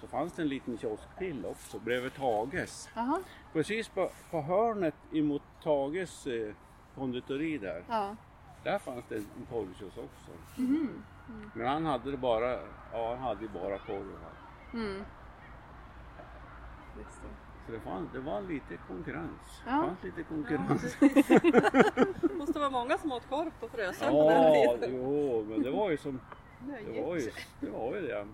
Så 0.00 0.06
fanns 0.06 0.32
det 0.32 0.42
en 0.42 0.48
liten 0.48 0.78
kiosk 0.78 1.02
till 1.18 1.46
också 1.46 1.78
bredvid 1.78 2.14
Tages. 2.14 2.88
Jaha, 2.94 3.18
Precis 3.52 3.88
på, 3.88 4.10
på 4.30 4.40
hörnet 4.40 4.94
emot 5.12 5.42
Tages 5.62 6.26
eh, 6.26 6.54
konditori 6.94 7.58
där. 7.58 7.84
ja. 7.88 8.16
Där 8.64 8.78
fanns 8.78 9.04
det 9.08 9.16
en 9.16 9.26
korvkiosk 9.50 9.98
också. 9.98 10.30
Mhm. 10.60 11.02
Men 11.54 11.66
han 11.66 11.86
hade 11.86 12.10
det 12.10 12.16
bara, 12.16 12.52
ja 12.92 13.08
han 13.14 13.18
hade 13.18 13.42
ju 13.42 13.48
bara 13.48 13.78
korv. 13.78 14.06
Mm. 14.74 15.02
Så 17.66 17.72
det, 17.72 17.80
fann, 17.80 18.08
det 18.12 18.18
var 18.20 18.40
lite 18.40 18.76
konkurrens. 18.88 19.62
Ja. 19.66 19.72
Det 19.72 19.86
fanns 19.86 20.02
lite 20.02 20.22
konkurrens. 20.22 20.96
Det 22.20 22.34
måste 22.34 22.58
vara 22.58 22.70
många 22.70 22.98
som 22.98 23.12
åt 23.12 23.28
korv 23.28 23.50
på 23.60 23.68
Frösön 23.68 24.10
på 24.12 24.30
den 24.30 24.42
Ja, 24.62 24.76
tiden. 24.78 24.96
jo, 24.96 25.44
men 25.48 25.62
det 25.62 25.70
var 25.70 25.90
ju 25.90 25.96
som, 25.96 26.20
det 26.66 27.02
var 27.02 27.16
ju 27.16 27.30
det. 27.60 27.70
Var 27.70 27.94
ju 27.96 28.00
det. 28.06 28.26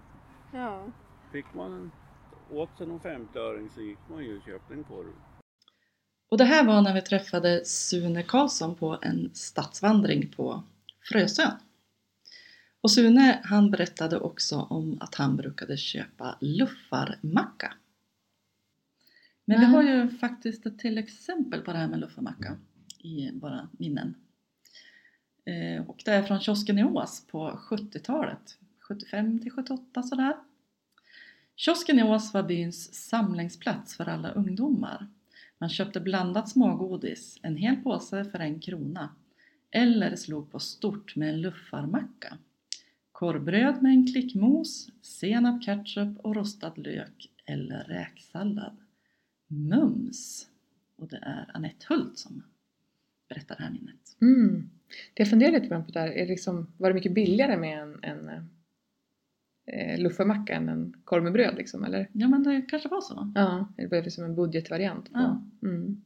Ja. 0.52 0.82
Fick 1.34 1.54
man 1.54 1.72
en, 1.72 1.90
åt 2.50 2.78
sig 2.78 2.86
någon 2.86 3.00
50-öring 3.00 3.68
så 3.74 3.80
gick 3.80 3.98
man 4.10 4.24
ju 4.24 4.36
och 4.36 4.44
köpte 4.44 4.74
en 4.74 4.84
korv. 4.84 5.12
Och 6.28 6.38
det 6.38 6.44
här 6.44 6.66
var 6.66 6.82
när 6.82 6.94
vi 6.94 7.02
träffade 7.02 7.64
Sune 7.64 8.22
Karlsson 8.22 8.74
på 8.74 8.98
en 9.02 9.30
stadsvandring 9.34 10.32
på 10.36 10.62
Frösön. 11.00 11.52
Och 12.80 12.90
Sune 12.90 13.40
han 13.44 13.70
berättade 13.70 14.18
också 14.18 14.56
om 14.60 14.98
att 15.00 15.14
han 15.14 15.36
brukade 15.36 15.76
köpa 15.76 16.38
luffarmacka. 16.40 17.74
Men 19.44 19.60
vi 19.60 19.66
Nej. 19.66 19.74
har 19.74 19.82
ju 19.82 20.08
faktiskt 20.18 20.66
ett 20.66 20.78
till 20.78 20.98
exempel 20.98 21.60
på 21.60 21.72
det 21.72 21.78
här 21.78 21.88
med 21.88 22.00
luffarmacka 22.00 22.56
i 22.98 23.30
våra 23.40 23.68
minnen. 23.72 24.14
Eh, 25.44 25.88
och 25.88 26.02
det 26.04 26.10
är 26.10 26.22
från 26.22 26.40
kiosken 26.40 26.78
i 26.78 26.84
Ås 26.84 27.26
på 27.26 27.50
70-talet, 27.50 28.58
75 28.80 29.40
till 29.40 29.50
78 29.52 30.02
sådär. 30.02 30.36
Kiosken 31.56 31.98
i 31.98 32.02
Ås 32.02 32.34
var 32.34 32.42
byns 32.42 32.94
samlingsplats 32.94 33.96
för 33.96 34.08
alla 34.08 34.30
ungdomar. 34.30 35.06
Man 35.58 35.68
köpte 35.68 36.00
blandat 36.00 36.48
smågodis, 36.48 37.38
en 37.42 37.56
hel 37.56 37.76
påse 37.76 38.24
för 38.24 38.38
en 38.38 38.60
krona. 38.60 39.14
Eller 39.70 40.16
slog 40.16 40.50
på 40.50 40.60
stort 40.60 41.16
med 41.16 41.28
en 41.28 41.40
luffarmacka. 41.40 42.38
Korvbröd 43.12 43.82
med 43.82 43.92
en 43.92 44.06
klick 44.06 44.34
mos, 44.34 44.88
senap, 45.02 45.62
ketchup 45.62 46.18
och 46.18 46.36
rostad 46.36 46.72
lök 46.76 47.30
eller 47.46 47.84
räksallad. 47.84 48.76
Mums! 49.46 50.48
Och 50.96 51.08
det 51.08 51.18
är 51.22 51.50
Anette 51.54 51.86
Hult 51.88 52.18
som 52.18 52.42
berättar 53.28 53.56
det 53.56 53.62
här 53.62 53.70
minnet. 53.70 54.16
Mm. 54.20 54.70
Det 55.14 55.20
jag 55.20 55.30
funderar 55.30 55.52
lite 55.52 55.68
på 55.68 55.92
där, 55.92 56.08
är 56.08 56.26
liksom, 56.26 56.72
var 56.78 56.88
det 56.88 56.94
mycket 56.94 57.14
billigare 57.14 57.56
med 57.56 57.82
en, 57.82 57.98
en 58.02 58.28
eh, 58.28 58.42
eh, 59.66 59.98
luffarmacka 59.98 60.54
än 60.54 60.68
en 60.68 60.96
korv 61.04 61.22
med 61.22 61.32
bröd 61.32 61.54
liksom, 61.56 61.84
eller? 61.84 62.10
Ja 62.12 62.28
men 62.28 62.42
det 62.42 62.62
kanske 62.68 62.88
var 62.88 63.00
så. 63.00 63.32
Ja, 63.34 63.68
det 63.76 63.88
blev 63.88 64.04
liksom 64.04 64.24
en 64.24 64.34
budgetvariant. 64.34 65.12
På. 65.12 65.18
Ja. 65.18 65.42
Mm. 65.62 66.02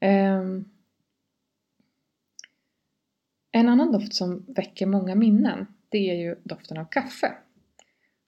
Ehm. 0.00 0.64
en 3.52 3.68
annan 3.68 3.92
doft 3.92 4.14
som 4.14 4.44
väcker 4.48 4.86
många 4.86 5.14
minnen, 5.14 5.66
det 5.88 6.10
är 6.10 6.14
ju 6.14 6.36
doften 6.42 6.78
av 6.78 6.84
kaffe. 6.84 7.32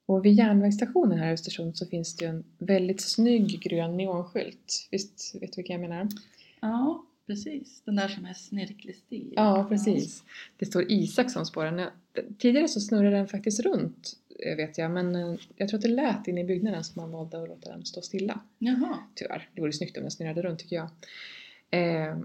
Och 0.05 0.25
vid 0.25 0.33
järnvägsstationen 0.33 1.17
här 1.17 1.29
i 1.29 1.33
Östersund 1.33 1.77
så 1.77 1.85
finns 1.85 2.15
det 2.15 2.25
ju 2.25 2.31
en 2.31 2.43
väldigt 2.57 3.01
snygg 3.01 3.61
grön 3.61 3.97
neonskylt. 3.97 4.87
Visst 4.91 5.35
vet 5.35 5.53
du 5.53 5.55
vilken 5.55 5.81
jag 5.81 5.89
menar? 5.89 6.07
Ja, 6.59 7.05
precis. 7.27 7.81
Den 7.85 7.95
där 7.95 8.07
som 8.07 8.25
är 8.25 8.33
snirklig 8.33 8.95
stil. 8.95 9.33
Ja, 9.35 9.65
precis. 9.69 10.23
Det 10.57 10.65
står 10.65 10.91
Isakssons 10.91 11.51
på 11.51 11.63
den. 11.63 11.89
Tidigare 12.37 12.67
så 12.67 12.79
snurrade 12.79 13.15
den 13.15 13.27
faktiskt 13.27 13.59
runt, 13.59 14.13
eh, 14.39 14.55
vet 14.55 14.77
jag, 14.77 14.91
men 14.91 15.15
eh, 15.15 15.35
jag 15.55 15.69
tror 15.69 15.77
att 15.77 15.83
det 15.83 15.89
lät 15.89 16.27
inne 16.27 16.41
i 16.41 16.43
byggnaden 16.43 16.83
så 16.83 16.99
man 16.99 17.11
valde 17.11 17.41
att 17.41 17.49
låta 17.49 17.71
den 17.71 17.85
stå 17.85 18.01
stilla. 18.01 18.39
Jaha. 18.57 18.99
Tyvärr. 19.15 19.49
Det 19.53 19.61
vore 19.61 19.73
snyggt 19.73 19.97
om 19.97 20.03
den 20.03 20.11
snurrade 20.11 20.41
runt 20.41 20.59
tycker 20.59 20.75
jag. 20.75 20.89
Eh, 21.69 22.17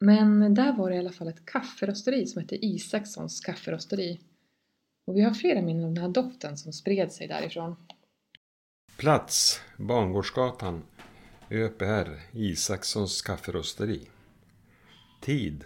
men 0.00 0.54
där 0.54 0.72
var 0.72 0.90
det 0.90 0.96
i 0.96 0.98
alla 0.98 1.12
fall 1.12 1.28
ett 1.28 1.46
kafferosteri 1.46 2.26
som 2.26 2.42
hette 2.42 2.66
Isakssons 2.66 3.40
kafferosteri. 3.40 4.20
Och 5.06 5.16
vi 5.16 5.20
har 5.20 5.34
flera 5.34 5.62
minnen 5.62 5.84
om 5.84 5.94
den 5.94 6.04
här 6.04 6.10
doften 6.10 6.56
som 6.56 6.72
spred 6.72 7.12
sig 7.12 7.28
därifrån. 7.28 7.76
Plats 8.96 9.60
Bangårdsgatan 9.76 10.82
ÖPR 11.52 12.20
Isakssons 12.32 13.22
kafferosteri. 13.22 14.08
Tid 15.20 15.64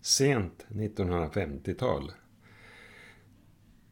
Sent 0.00 0.66
1950-tal. 0.68 2.12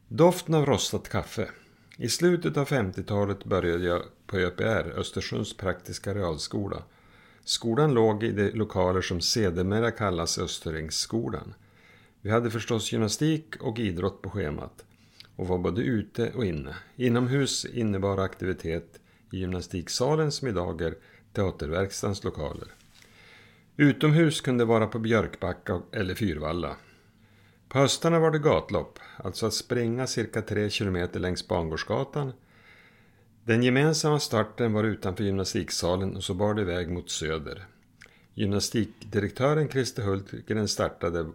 Doften 0.08 0.54
av 0.54 0.66
rostat 0.66 1.08
kaffe. 1.08 1.48
I 1.96 2.08
slutet 2.08 2.56
av 2.56 2.68
50-talet 2.68 3.44
började 3.44 3.84
jag 3.84 4.02
på 4.26 4.36
ÖPR, 4.36 4.98
Östersunds 4.98 5.56
praktiska 5.56 6.14
realskola. 6.14 6.82
Skolan 7.44 7.94
låg 7.94 8.24
i 8.24 8.32
de 8.32 8.50
lokaler 8.50 9.00
som 9.00 9.20
sedermera 9.20 9.90
kallas 9.90 10.38
Österängsskolan. 10.38 11.54
Vi 12.20 12.30
hade 12.30 12.50
förstås 12.50 12.92
gymnastik 12.92 13.56
och 13.60 13.78
idrott 13.78 14.22
på 14.22 14.30
schemat 14.30 14.84
och 15.36 15.46
var 15.48 15.58
både 15.58 15.82
ute 15.82 16.32
och 16.32 16.44
inne. 16.44 16.76
Inomhus 16.96 17.64
innebar 17.64 18.18
aktivitet 18.18 19.00
i 19.32 19.38
gymnastiksalen 19.38 20.32
som 20.32 20.48
idag 20.48 20.80
är 20.80 20.94
Teaterverkstadens 21.32 22.24
lokaler. 22.24 22.68
Utomhus 23.76 24.40
kunde 24.40 24.64
vara 24.64 24.86
på 24.86 24.98
Björkbacka 24.98 25.82
eller 25.92 26.14
Fyrvalla. 26.14 26.76
På 27.68 27.78
höstarna 27.78 28.18
var 28.18 28.30
det 28.30 28.38
gatlopp, 28.38 28.98
alltså 29.16 29.46
att 29.46 29.54
springa 29.54 30.06
cirka 30.06 30.42
tre 30.42 30.70
kilometer 30.70 31.20
längs 31.20 31.48
Bangårdsgatan. 31.48 32.32
Den 33.44 33.62
gemensamma 33.62 34.20
starten 34.20 34.72
var 34.72 34.84
utanför 34.84 35.24
gymnastiksalen 35.24 36.16
och 36.16 36.24
så 36.24 36.34
bar 36.34 36.54
det 36.54 36.62
iväg 36.62 36.90
mot 36.90 37.10
söder. 37.10 37.66
Gymnastikdirektören 38.34 39.68
Christer 39.68 40.02
Hultgren 40.02 40.68
startade 40.68 41.26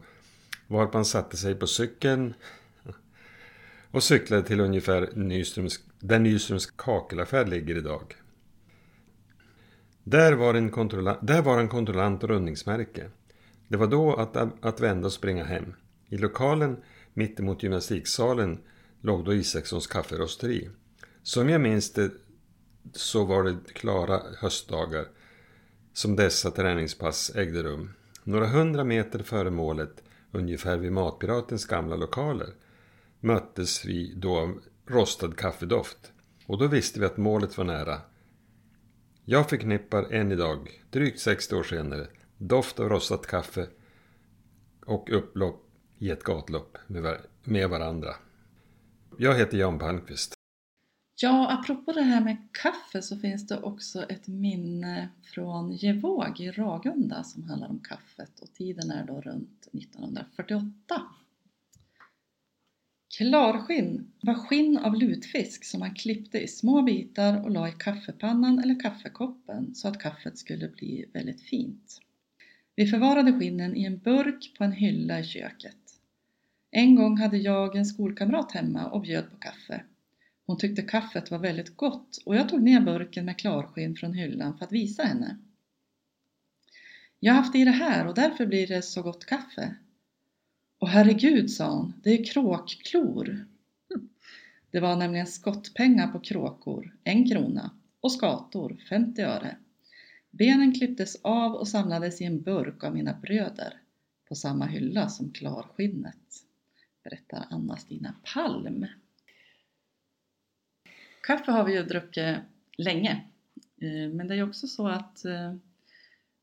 varpå 0.67 0.97
han 0.97 1.05
satte 1.05 1.37
sig 1.37 1.55
på 1.55 1.67
cykeln 1.67 2.33
och 3.91 4.03
cyklade 4.03 4.43
till 4.43 4.59
ungefär 4.59 5.09
Nyströms, 5.13 5.79
där 5.99 6.19
Nyströms 6.19 6.65
kakelaffär 6.65 7.45
ligger 7.45 7.77
idag. 7.77 8.15
Där 10.07 10.33
var, 10.33 10.53
en 10.53 10.69
kontrollant, 10.69 11.19
där 11.21 11.41
var 11.41 11.59
en 11.59 11.67
kontrollant 11.67 12.23
och 12.23 12.29
rundningsmärke. 12.29 13.09
Det 13.67 13.77
var 13.77 13.87
då 13.87 14.15
att, 14.15 14.65
att 14.65 14.79
vända 14.79 15.05
och 15.05 15.13
springa 15.13 15.43
hem. 15.43 15.73
I 16.09 16.17
lokalen 16.17 16.77
mittemot 17.13 17.63
gymnastiksalen 17.63 18.59
låg 19.01 19.25
då 19.25 19.33
Isakssons 19.33 19.87
kafferosteri. 19.87 20.69
Som 21.23 21.49
jag 21.49 21.61
minns 21.61 21.93
det 21.93 22.11
så 22.93 23.25
var 23.25 23.43
det 23.43 23.73
klara 23.73 24.21
höstdagar 24.37 25.05
som 25.93 26.15
dessa 26.15 26.51
träningspass 26.51 27.31
ägde 27.35 27.63
rum. 27.63 27.93
Några 28.23 28.47
hundra 28.47 28.83
meter 28.83 29.19
före 29.19 29.51
målet, 29.51 30.03
ungefär 30.31 30.77
vid 30.77 30.91
Matpiratens 30.91 31.65
gamla 31.65 31.95
lokaler, 31.95 32.49
möttes 33.19 33.85
vi 33.85 34.13
då 34.15 34.37
av 34.37 34.61
rostad 34.87 35.35
kaffedoft. 35.37 36.11
Och 36.45 36.57
då 36.57 36.67
visste 36.67 36.99
vi 36.99 37.05
att 37.05 37.17
målet 37.17 37.57
var 37.57 37.65
nära. 37.65 38.01
Jag 39.27 39.49
förknippar 39.49 40.13
än 40.13 40.31
idag, 40.31 40.69
drygt 40.89 41.19
60 41.19 41.55
år 41.55 41.63
senare, 41.63 42.07
doft 42.37 42.79
av 42.79 42.89
rostat 42.89 43.27
kaffe 43.27 43.67
och 44.85 45.09
upplopp 45.11 45.69
i 45.97 46.09
ett 46.09 46.23
gatlopp 46.23 46.77
med, 46.87 47.01
var 47.01 47.21
med 47.43 47.69
varandra. 47.69 48.09
Jag 49.17 49.35
heter 49.35 49.57
Jan 49.57 49.79
Palmqvist. 49.79 50.33
Ja, 51.21 51.59
apropå 51.59 51.91
det 51.91 52.01
här 52.01 52.21
med 52.21 52.37
kaffe 52.51 53.01
så 53.01 53.17
finns 53.17 53.47
det 53.47 53.61
också 53.61 54.03
ett 54.03 54.27
minne 54.27 55.09
från 55.33 55.71
Gevåg 55.71 56.39
i 56.39 56.51
Ragunda 56.51 57.23
som 57.23 57.43
handlar 57.43 57.69
om 57.69 57.79
kaffet 57.79 58.39
och 58.39 58.53
tiden 58.53 58.91
är 58.91 59.05
då 59.05 59.21
runt 59.21 59.67
1948. 59.73 61.01
Klarskinn 63.17 64.11
var 64.21 64.33
skinn 64.33 64.77
av 64.77 64.95
lutfisk 64.95 65.65
som 65.65 65.79
man 65.79 65.93
klippte 65.93 66.39
i 66.39 66.47
små 66.47 66.81
bitar 66.81 67.43
och 67.43 67.51
la 67.51 67.69
i 67.69 67.71
kaffepannan 67.71 68.59
eller 68.59 68.79
kaffekoppen 68.79 69.75
så 69.75 69.87
att 69.87 69.99
kaffet 69.99 70.37
skulle 70.37 70.67
bli 70.67 71.05
väldigt 71.13 71.41
fint. 71.41 72.01
Vi 72.75 72.87
förvarade 72.87 73.39
skinnen 73.39 73.75
i 73.75 73.85
en 73.85 73.97
burk 73.97 74.53
på 74.57 74.63
en 74.63 74.71
hylla 74.71 75.19
i 75.19 75.23
köket. 75.23 75.77
En 76.71 76.95
gång 76.95 77.17
hade 77.17 77.37
jag 77.37 77.75
en 77.75 77.85
skolkamrat 77.85 78.51
hemma 78.51 78.85
och 78.85 79.01
bjöd 79.01 79.31
på 79.31 79.37
kaffe. 79.37 79.83
Hon 80.45 80.57
tyckte 80.57 80.81
kaffet 80.81 81.31
var 81.31 81.39
väldigt 81.39 81.77
gott 81.77 82.17
och 82.25 82.35
jag 82.35 82.49
tog 82.49 82.61
ner 82.61 82.81
burken 82.81 83.25
med 83.25 83.39
klarskinn 83.39 83.95
från 83.95 84.13
hyllan 84.13 84.57
för 84.57 84.65
att 84.65 84.71
visa 84.71 85.03
henne. 85.03 85.37
Jag 87.19 87.33
har 87.33 87.41
haft 87.41 87.55
i 87.55 87.65
det 87.65 87.71
här 87.71 88.07
och 88.07 88.15
därför 88.15 88.45
blir 88.45 88.67
det 88.67 88.81
så 88.81 89.01
gott 89.01 89.25
kaffe. 89.25 89.75
Och 90.79 90.89
herregud, 90.89 91.51
sa 91.51 91.69
hon, 91.69 91.93
det 92.03 92.09
är 92.09 92.25
kråkklor. 92.25 93.45
Det 94.71 94.79
var 94.79 94.95
nämligen 94.95 95.27
skottpengar 95.27 96.07
på 96.07 96.19
kråkor, 96.19 96.97
en 97.03 97.29
krona, 97.29 97.71
och 98.01 98.11
skator, 98.11 98.77
50 98.89 99.21
öre. 99.21 99.57
Benen 100.31 100.73
klipptes 100.73 101.15
av 101.21 101.53
och 101.53 101.67
samlades 101.67 102.21
i 102.21 102.25
en 102.25 102.41
burk 102.41 102.83
av 102.83 102.93
mina 102.93 103.13
bröder 103.13 103.81
på 104.27 104.35
samma 104.35 104.65
hylla 104.65 105.09
som 105.09 105.31
klarskinnet, 105.31 106.43
berättar 107.03 107.47
Anna-Stina 107.49 108.15
Palm. 108.33 108.85
Kaffe 111.21 111.51
har 111.51 111.63
vi 111.63 111.73
ju 111.73 111.83
druckit 111.83 112.37
länge, 112.77 113.25
eh, 113.81 114.13
men 114.13 114.27
det 114.27 114.35
är 114.35 114.49
också 114.49 114.67
så 114.67 114.87
att 114.87 115.25
eh, 115.25 115.55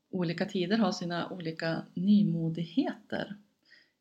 olika 0.09 0.45
tider 0.45 0.77
har 0.77 0.91
sina 0.91 1.29
olika 1.29 1.85
nymodigheter. 1.93 3.37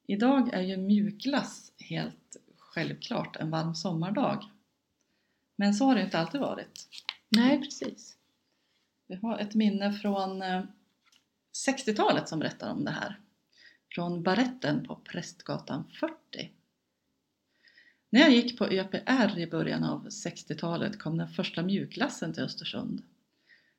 Idag 0.07 0.55
är 0.55 0.61
ju 0.63 0.77
mjukglass 0.77 1.73
helt 1.79 2.37
självklart 2.59 3.37
en 3.37 3.51
varm 3.51 3.75
sommardag. 3.75 4.45
Men 5.57 5.75
så 5.75 5.85
har 5.85 5.95
det 5.95 6.03
inte 6.03 6.19
alltid 6.19 6.41
varit. 6.41 6.89
Nej, 7.29 7.61
precis. 7.61 8.17
Vi 9.07 9.15
har 9.15 9.39
ett 9.39 9.55
minne 9.55 9.93
från 9.93 10.43
60-talet 11.67 12.29
som 12.29 12.39
berättar 12.39 12.71
om 12.71 12.85
det 12.85 12.91
här. 12.91 13.21
Från 13.95 14.23
Baretten 14.23 14.87
på 14.87 14.95
Prästgatan 14.95 15.85
40. 16.01 16.15
När 18.11 18.21
jag 18.21 18.31
gick 18.31 18.59
på 18.59 18.67
ÖPR 18.67 19.39
i 19.39 19.47
början 19.47 19.85
av 19.85 20.09
60-talet 20.09 20.99
kom 20.99 21.19
den 21.19 21.29
första 21.29 21.63
mjukglassen 21.63 22.33
till 22.33 22.43
Östersund. 22.43 23.03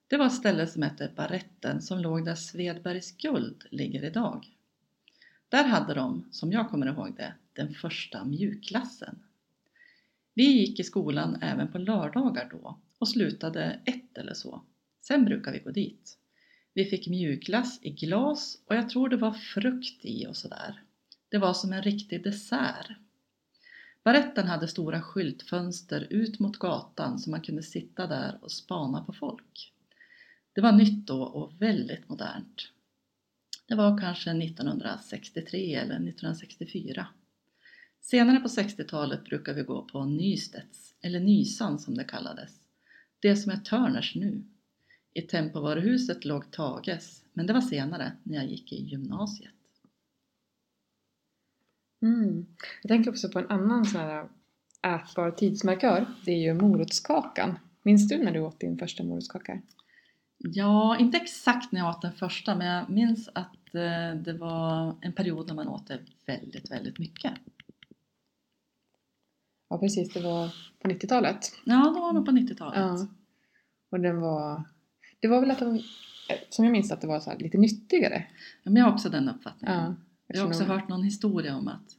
Det 0.08 0.18
var 0.18 0.26
ett 0.26 0.34
ställe 0.34 0.68
som 0.68 0.82
hette 0.82 1.12
Baretten 1.16 1.82
som 1.82 2.00
låg 2.00 2.26
där 2.26 2.36
Svedbergs 2.36 3.18
guld 3.18 3.64
ligger 3.72 4.04
idag. 4.04 4.46
Där 5.54 5.64
hade 5.64 5.94
de, 5.94 6.26
som 6.32 6.52
jag 6.52 6.70
kommer 6.70 6.88
ihåg 6.88 7.16
det, 7.18 7.34
den 7.54 7.74
första 7.74 8.26
mjukglassen. 8.26 9.20
Vi 10.34 10.44
gick 10.44 10.80
i 10.80 10.84
skolan 10.84 11.38
även 11.42 11.72
på 11.72 11.78
lördagar 11.78 12.50
då 12.52 12.80
och 12.98 13.10
slutade 13.10 13.80
ett 13.86 14.18
eller 14.18 14.34
så. 14.34 14.62
Sen 15.02 15.26
brukade 15.26 15.58
vi 15.58 15.64
gå 15.64 15.72
dit. 15.72 16.18
Vi 16.74 16.86
fick 16.86 17.08
mjukglass 17.08 17.80
i 17.82 17.90
glas 17.90 18.62
och 18.66 18.76
jag 18.76 18.90
tror 18.90 19.10
det 19.10 19.18
var 19.18 19.32
frukt 19.32 20.06
i 20.06 20.28
och 20.28 20.38
sådär. 20.38 20.82
Det 21.30 21.38
var 21.38 21.54
som 21.54 21.74
en 21.74 21.84
riktig 21.84 22.24
dessert. 22.24 22.92
Baretten 24.04 24.48
hade 24.48 24.68
stora 24.68 25.02
skyltfönster 25.02 26.08
ut 26.10 26.40
mot 26.40 26.60
gatan 26.60 27.20
så 27.20 27.30
man 27.30 27.42
kunde 27.42 27.64
sitta 27.64 28.08
där 28.08 28.38
och 28.42 28.52
spana 28.52 29.04
på 29.04 29.14
folk. 29.14 29.74
Det 30.54 30.62
var 30.62 30.72
nytt 30.72 31.08
då 31.08 31.24
och 31.24 31.62
väldigt 31.62 32.10
modernt. 32.10 32.73
Det 33.66 33.76
var 33.76 33.98
kanske 33.98 34.30
1963 34.30 35.76
eller 35.76 35.96
1964. 35.96 37.08
Senare 38.02 38.40
på 38.40 38.48
60-talet 38.48 39.24
brukade 39.24 39.58
vi 39.58 39.64
gå 39.64 39.82
på 39.82 40.06
Nystedts, 40.06 40.96
eller 41.02 41.20
Nysan 41.20 41.80
som 41.80 41.96
det 41.96 42.04
kallades. 42.04 42.52
Det 43.20 43.36
som 43.36 43.52
är 43.52 43.58
Törners 43.58 44.16
nu. 44.16 44.44
I 45.14 45.22
Tempovaruhuset 45.22 46.26
låg 46.26 46.52
Tages, 46.52 47.24
men 47.34 47.48
det 47.48 47.54
var 47.54 47.62
senare 47.62 48.12
när 48.24 48.36
jag 48.36 48.46
gick 48.46 48.74
i 48.74 48.84
gymnasiet. 48.84 49.54
Mm. 52.02 52.46
Jag 52.82 52.90
tänker 52.90 53.12
också 53.12 53.30
på 53.30 53.40
en 53.40 53.50
annan 53.50 53.86
sån 53.86 54.02
här 54.02 54.30
ätbar 54.84 55.32
tidsmarkör. 55.32 56.06
Det 56.26 56.32
är 56.32 56.40
ju 56.40 56.54
morotskakan. 56.54 57.60
Minns 57.84 58.08
du 58.08 58.18
när 58.18 58.32
du 58.32 58.40
åt 58.40 58.60
din 58.60 58.78
första 58.78 59.04
morotskaka? 59.04 59.62
Ja, 60.46 60.98
inte 60.98 61.18
exakt 61.18 61.72
när 61.72 61.80
jag 61.80 61.90
åt 61.90 62.02
den 62.02 62.14
första, 62.14 62.56
men 62.56 62.68
jag 62.68 62.90
minns 62.90 63.30
att 63.36 63.76
eh, 63.76 64.22
det 64.24 64.34
var 64.40 64.96
en 65.02 65.14
period 65.14 65.48
när 65.48 65.54
man 65.54 65.68
åt 65.68 65.88
det 65.88 66.00
väldigt, 66.26 66.72
väldigt 66.72 67.00
mycket. 67.00 67.34
Ja, 69.70 69.78
precis. 69.78 70.14
Det 70.14 70.20
var 70.22 70.56
på 70.80 70.88
90-talet. 70.88 71.52
Ja, 71.64 71.92
det 71.96 72.00
var 72.00 72.14
nog 72.14 72.26
på 72.26 72.32
90-talet. 72.32 72.80
Ja. 72.80 73.08
Och 73.90 74.00
den 74.00 74.22
var... 74.22 74.64
Det 75.20 75.28
var 75.28 75.40
väl 75.40 75.52
att 75.52 75.60
den, 75.60 75.82
som 76.50 76.66
jag 76.66 76.72
minns 76.72 76.92
att 76.92 77.02
det 77.02 77.08
var 77.08 77.20
så 77.20 77.38
lite 77.38 77.58
nyttigare. 77.58 78.26
Ja, 78.64 78.72
men 78.72 78.76
jag 78.76 78.86
har 78.86 78.94
också 78.94 79.10
den 79.10 79.30
uppfattningen. 79.30 79.78
Ja, 79.78 79.96
jag 80.28 80.42
har 80.42 80.48
också 80.48 80.64
hört 80.64 80.90
någon 80.90 81.04
historia 81.04 81.56
om 81.56 81.68
att 81.68 81.96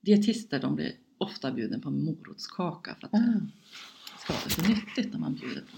dietister 0.00 0.60
de 0.60 0.74
blir 0.74 0.92
ofta 1.18 1.52
bjuden 1.52 1.80
på 1.80 1.90
morotskaka 1.90 2.94
för 3.00 3.06
att 3.06 3.14
Ah. 3.14 3.18
det 3.18 4.18
ska 4.18 4.32
vara 4.32 4.48
så 4.48 4.62
nyttigt 4.62 5.12
när 5.12 5.20
man 5.20 5.34
bjuder 5.34 5.60
på 5.60 5.76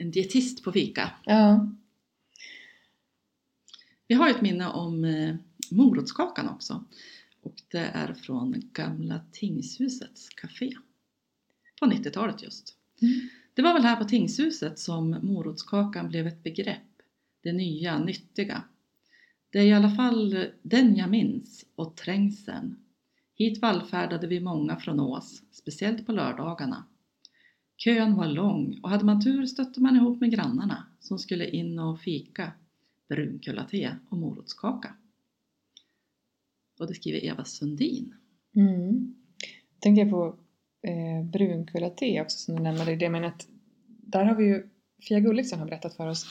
en 0.00 0.10
dietist 0.10 0.64
på 0.64 0.72
fika. 0.72 1.10
Ja. 1.24 1.68
Vi 4.08 4.14
har 4.14 4.30
ett 4.30 4.42
minne 4.42 4.68
om 4.68 5.04
eh, 5.04 5.36
morotskakan 5.70 6.48
också. 6.48 6.84
Och 7.42 7.54
det 7.68 7.90
är 7.94 8.14
från 8.14 8.54
gamla 8.72 9.20
tingshusets 9.32 10.28
café. 10.28 10.72
På 11.80 11.86
90-talet 11.86 12.42
just. 12.42 12.76
Mm. 13.02 13.28
Det 13.54 13.62
var 13.62 13.74
väl 13.74 13.82
här 13.82 13.96
på 13.96 14.04
tingshuset 14.04 14.78
som 14.78 15.10
morotskakan 15.22 16.08
blev 16.08 16.26
ett 16.26 16.42
begrepp. 16.42 17.02
Det 17.42 17.52
nya, 17.52 17.98
nyttiga. 17.98 18.62
Det 19.50 19.58
är 19.58 19.64
i 19.64 19.72
alla 19.72 19.90
fall 19.90 20.46
den 20.62 20.96
jag 20.96 21.10
minns 21.10 21.64
och 21.74 21.96
trängseln. 21.96 22.76
Hit 23.34 23.62
vallfärdade 23.62 24.26
vi 24.26 24.40
många 24.40 24.76
från 24.76 25.00
Ås, 25.00 25.42
speciellt 25.52 26.06
på 26.06 26.12
lördagarna. 26.12 26.84
Kön 27.84 28.16
var 28.16 28.26
lång 28.26 28.80
och 28.82 28.90
hade 28.90 29.04
man 29.04 29.24
tur 29.24 29.46
stötte 29.46 29.80
man 29.80 29.96
ihop 29.96 30.20
med 30.20 30.30
grannarna 30.30 30.86
som 31.00 31.18
skulle 31.18 31.50
in 31.50 31.78
och 31.78 32.00
fika, 32.00 32.52
brunkulla-te 33.08 33.96
och 34.08 34.18
morotskaka. 34.18 34.94
Och 36.78 36.86
det 36.86 36.94
skriver 36.94 37.24
Eva 37.24 37.44
Sundin. 37.44 38.14
Mm. 38.56 39.14
Tänker 39.78 40.02
jag 40.02 40.10
på 40.10 40.38
eh, 40.82 41.24
brunkulla-te 41.24 42.20
också 42.20 42.38
som 42.38 42.56
du 42.56 42.62
nämnde. 42.62 42.96
Det, 42.96 43.08
men 43.08 43.24
att 43.24 43.48
där 43.86 44.24
har 44.24 44.34
vi 44.34 44.44
ju, 44.44 44.68
Fia 45.08 45.20
Gulliksson 45.20 45.58
har 45.58 45.66
berättat 45.66 45.94
för 45.94 46.06
oss, 46.06 46.26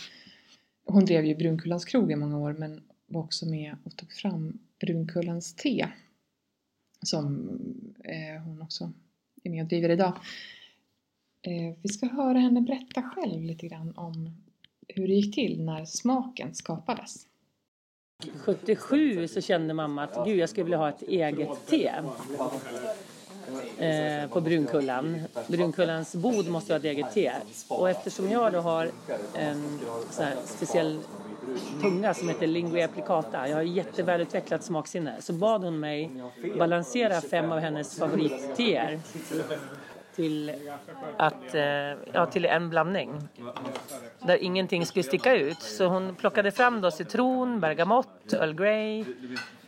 hon 0.85 1.05
drev 1.05 1.25
ju 1.25 1.35
Brunkullans 1.35 1.85
krog 1.85 2.11
i 2.11 2.15
många 2.15 2.37
år 2.37 2.53
men 2.53 2.81
var 3.07 3.21
också 3.21 3.45
med 3.45 3.75
och 3.83 3.95
tog 3.95 4.11
fram 4.11 4.59
Brunkullans 4.79 5.55
te. 5.55 5.87
Som 7.01 7.49
eh, 8.03 8.41
hon 8.43 8.61
också 8.61 8.91
är 9.43 9.49
med 9.49 9.63
och 9.63 9.69
driver 9.69 9.89
idag. 9.89 10.13
Eh, 11.49 11.75
vi 11.81 11.89
ska 11.89 12.05
höra 12.05 12.39
henne 12.39 12.61
berätta 12.61 13.01
själv 13.01 13.43
lite 13.43 13.67
grann 13.67 13.93
om 13.95 14.31
hur 14.87 15.07
det 15.07 15.13
gick 15.13 15.35
till 15.35 15.63
när 15.63 15.85
smaken 15.85 16.55
skapades. 16.55 17.25
77 18.45 19.27
så 19.27 19.41
kände 19.41 19.73
mamma 19.73 20.03
att 20.03 20.25
gud 20.25 20.39
jag 20.39 20.49
skulle 20.49 20.63
vilja 20.63 20.77
ha 20.77 20.89
ett 20.89 21.01
eget 21.01 21.67
te. 21.67 21.91
Eh, 23.77 24.29
på 24.29 24.41
Brunkullan. 24.41 25.21
Brunkullans 25.47 26.15
bod 26.15 26.47
måste 26.47 26.73
ha 26.73 26.77
ett 26.77 26.85
eget 26.85 27.13
te. 27.13 27.31
Och 27.67 27.89
eftersom 27.89 28.29
jag 28.31 28.53
då 28.53 28.59
har 28.59 28.91
en 29.35 29.79
sån 30.11 30.25
här 30.25 30.35
speciell 30.45 30.99
tunga 31.81 32.13
som 32.13 32.29
heter 32.29 32.47
lingua 32.47 32.85
applicata. 32.85 33.47
Jag 33.49 33.55
har 33.55 33.63
jättevälutvecklat 33.63 34.63
smaksinne. 34.63 35.15
Så 35.19 35.33
bad 35.33 35.63
hon 35.63 35.79
mig 35.79 36.11
balansera 36.57 37.21
fem 37.21 37.51
av 37.51 37.59
hennes 37.59 37.97
favoritteer 37.97 38.99
till, 40.19 40.51
att, 41.17 41.55
eh, 41.55 41.63
ja, 42.13 42.25
till 42.25 42.45
en 42.45 42.69
blandning. 42.69 43.27
Där 44.19 44.43
ingenting 44.43 44.85
skulle 44.85 45.03
sticka 45.03 45.35
ut. 45.35 45.61
Så 45.61 45.85
hon 45.85 46.15
plockade 46.15 46.51
fram 46.51 46.81
då 46.81 46.91
citron, 46.91 47.59
bergamott, 47.59 48.33
Earl 48.33 48.53
Grey, 48.53 49.05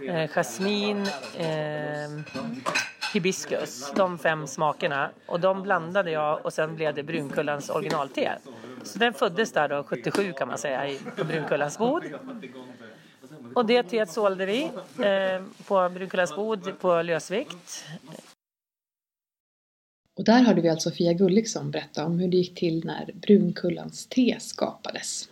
eh, 0.08 0.30
jasmin, 0.30 1.06
eh, 1.38 2.10
hibiskus. 3.14 3.92
De 3.96 4.18
fem 4.18 4.48
smakerna. 4.48 5.10
Och 5.26 5.40
de 5.40 5.64
blandade 5.64 6.12
jag 6.12 6.46
och 6.46 6.54
sen 6.54 6.76
blev 6.76 6.96
det 6.96 7.04
Brunkullans 7.04 7.70
originalte. 7.70 8.38
Så 8.84 9.00
den 9.00 9.14
föddes 9.14 9.52
där 9.52 9.68
då 9.68 9.84
77 9.84 10.34
kan 10.34 10.48
man 10.48 10.58
säga 10.58 11.00
på 11.18 11.24
Brunkullans 11.24 11.78
bod. 11.78 12.04
Och 13.56 13.66
det 13.66 13.84
teet 13.84 14.12
sålde 14.12 14.46
vi 14.46 14.64
eh, 14.64 15.42
på 15.68 15.90
Brunkullans 15.90 16.36
bod 16.36 16.80
på 16.80 17.02
lösvikt. 17.02 17.86
Och 20.14 20.24
där 20.24 20.44
hörde 20.44 20.62
vi 20.62 20.70
alltså 20.70 20.92
Fia 20.92 21.14
Gulliksson 21.14 21.72
berätta 21.72 22.06
om 22.06 22.20
hur 22.20 22.28
det 22.28 22.38
gick 22.38 22.56
till 22.56 22.86
när 22.86 23.12
Brunkullans 23.14 24.08
te 24.08 24.38
skapades. 24.40 25.30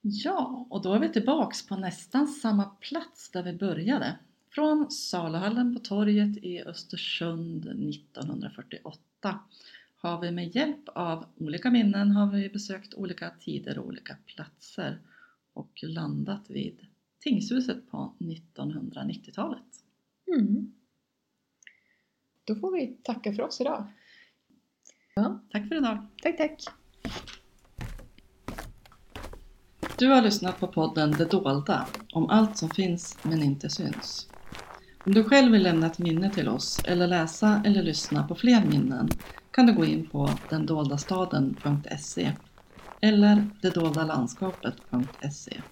Ja, 0.00 0.66
och 0.70 0.82
då 0.82 0.92
är 0.92 0.98
vi 0.98 1.08
tillbaks 1.08 1.66
på 1.66 1.76
nästan 1.76 2.26
samma 2.26 2.64
plats 2.64 3.30
där 3.30 3.42
vi 3.42 3.52
började. 3.52 4.18
Från 4.50 4.90
saluhallen 4.90 5.74
på 5.74 5.80
torget 5.80 6.36
i 6.44 6.62
Östersund 6.62 7.66
1948 7.66 9.40
har 9.96 10.20
vi 10.20 10.30
med 10.30 10.56
hjälp 10.56 10.88
av 10.88 11.24
olika 11.36 11.70
minnen 11.70 12.10
har 12.10 12.32
vi 12.32 12.48
besökt 12.48 12.94
olika 12.94 13.30
tider 13.40 13.78
och 13.78 13.86
olika 13.86 14.16
platser 14.26 14.98
och 15.52 15.80
landat 15.82 16.50
vid 16.50 16.86
tingshuset 17.18 17.90
på 17.90 18.14
1990-talet. 18.18 19.64
Mm. 20.36 20.72
Då 22.44 22.54
får 22.54 22.72
vi 22.72 22.96
tacka 23.02 23.32
för 23.32 23.42
oss 23.42 23.60
idag. 23.60 23.86
Tack 25.52 25.68
för 25.68 25.76
idag! 25.76 26.06
Tack, 26.22 26.36
tack! 26.36 26.64
Du 29.98 30.06
har 30.06 30.22
lyssnat 30.22 30.60
på 30.60 30.66
podden 30.66 31.10
Det 31.10 31.24
dolda, 31.24 31.86
om 32.12 32.30
allt 32.30 32.58
som 32.58 32.70
finns 32.70 33.18
men 33.22 33.42
inte 33.42 33.70
syns. 33.70 34.28
Om 35.06 35.14
du 35.14 35.24
själv 35.24 35.52
vill 35.52 35.62
lämna 35.62 35.86
ett 35.86 35.98
minne 35.98 36.30
till 36.30 36.48
oss 36.48 36.80
eller 36.84 37.06
läsa 37.06 37.62
eller 37.64 37.82
lyssna 37.82 38.28
på 38.28 38.34
fler 38.34 38.64
minnen 38.64 39.08
kan 39.50 39.66
du 39.66 39.72
gå 39.72 39.84
in 39.84 40.10
på 40.10 40.30
dendoldastaden.se 40.50 42.32
eller 43.00 43.50
detdoldalandskapet.se. 43.62 45.62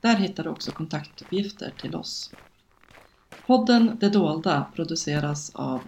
Där 0.00 0.16
hittar 0.16 0.44
du 0.44 0.50
också 0.50 0.72
kontaktuppgifter 0.72 1.72
till 1.78 1.94
oss. 1.94 2.34
Podden 3.48 3.96
Det 4.00 4.08
dolda 4.08 4.66
produceras 4.74 5.50
av 5.54 5.80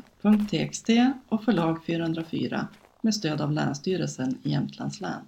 .txt 0.50 0.90
och 1.28 1.44
förlag 1.44 1.84
404 1.84 2.68
med 3.00 3.14
stöd 3.14 3.40
av 3.40 3.52
Länsstyrelsen 3.52 4.38
i 4.42 4.50
Jämtlands 4.50 5.00
län. 5.00 5.20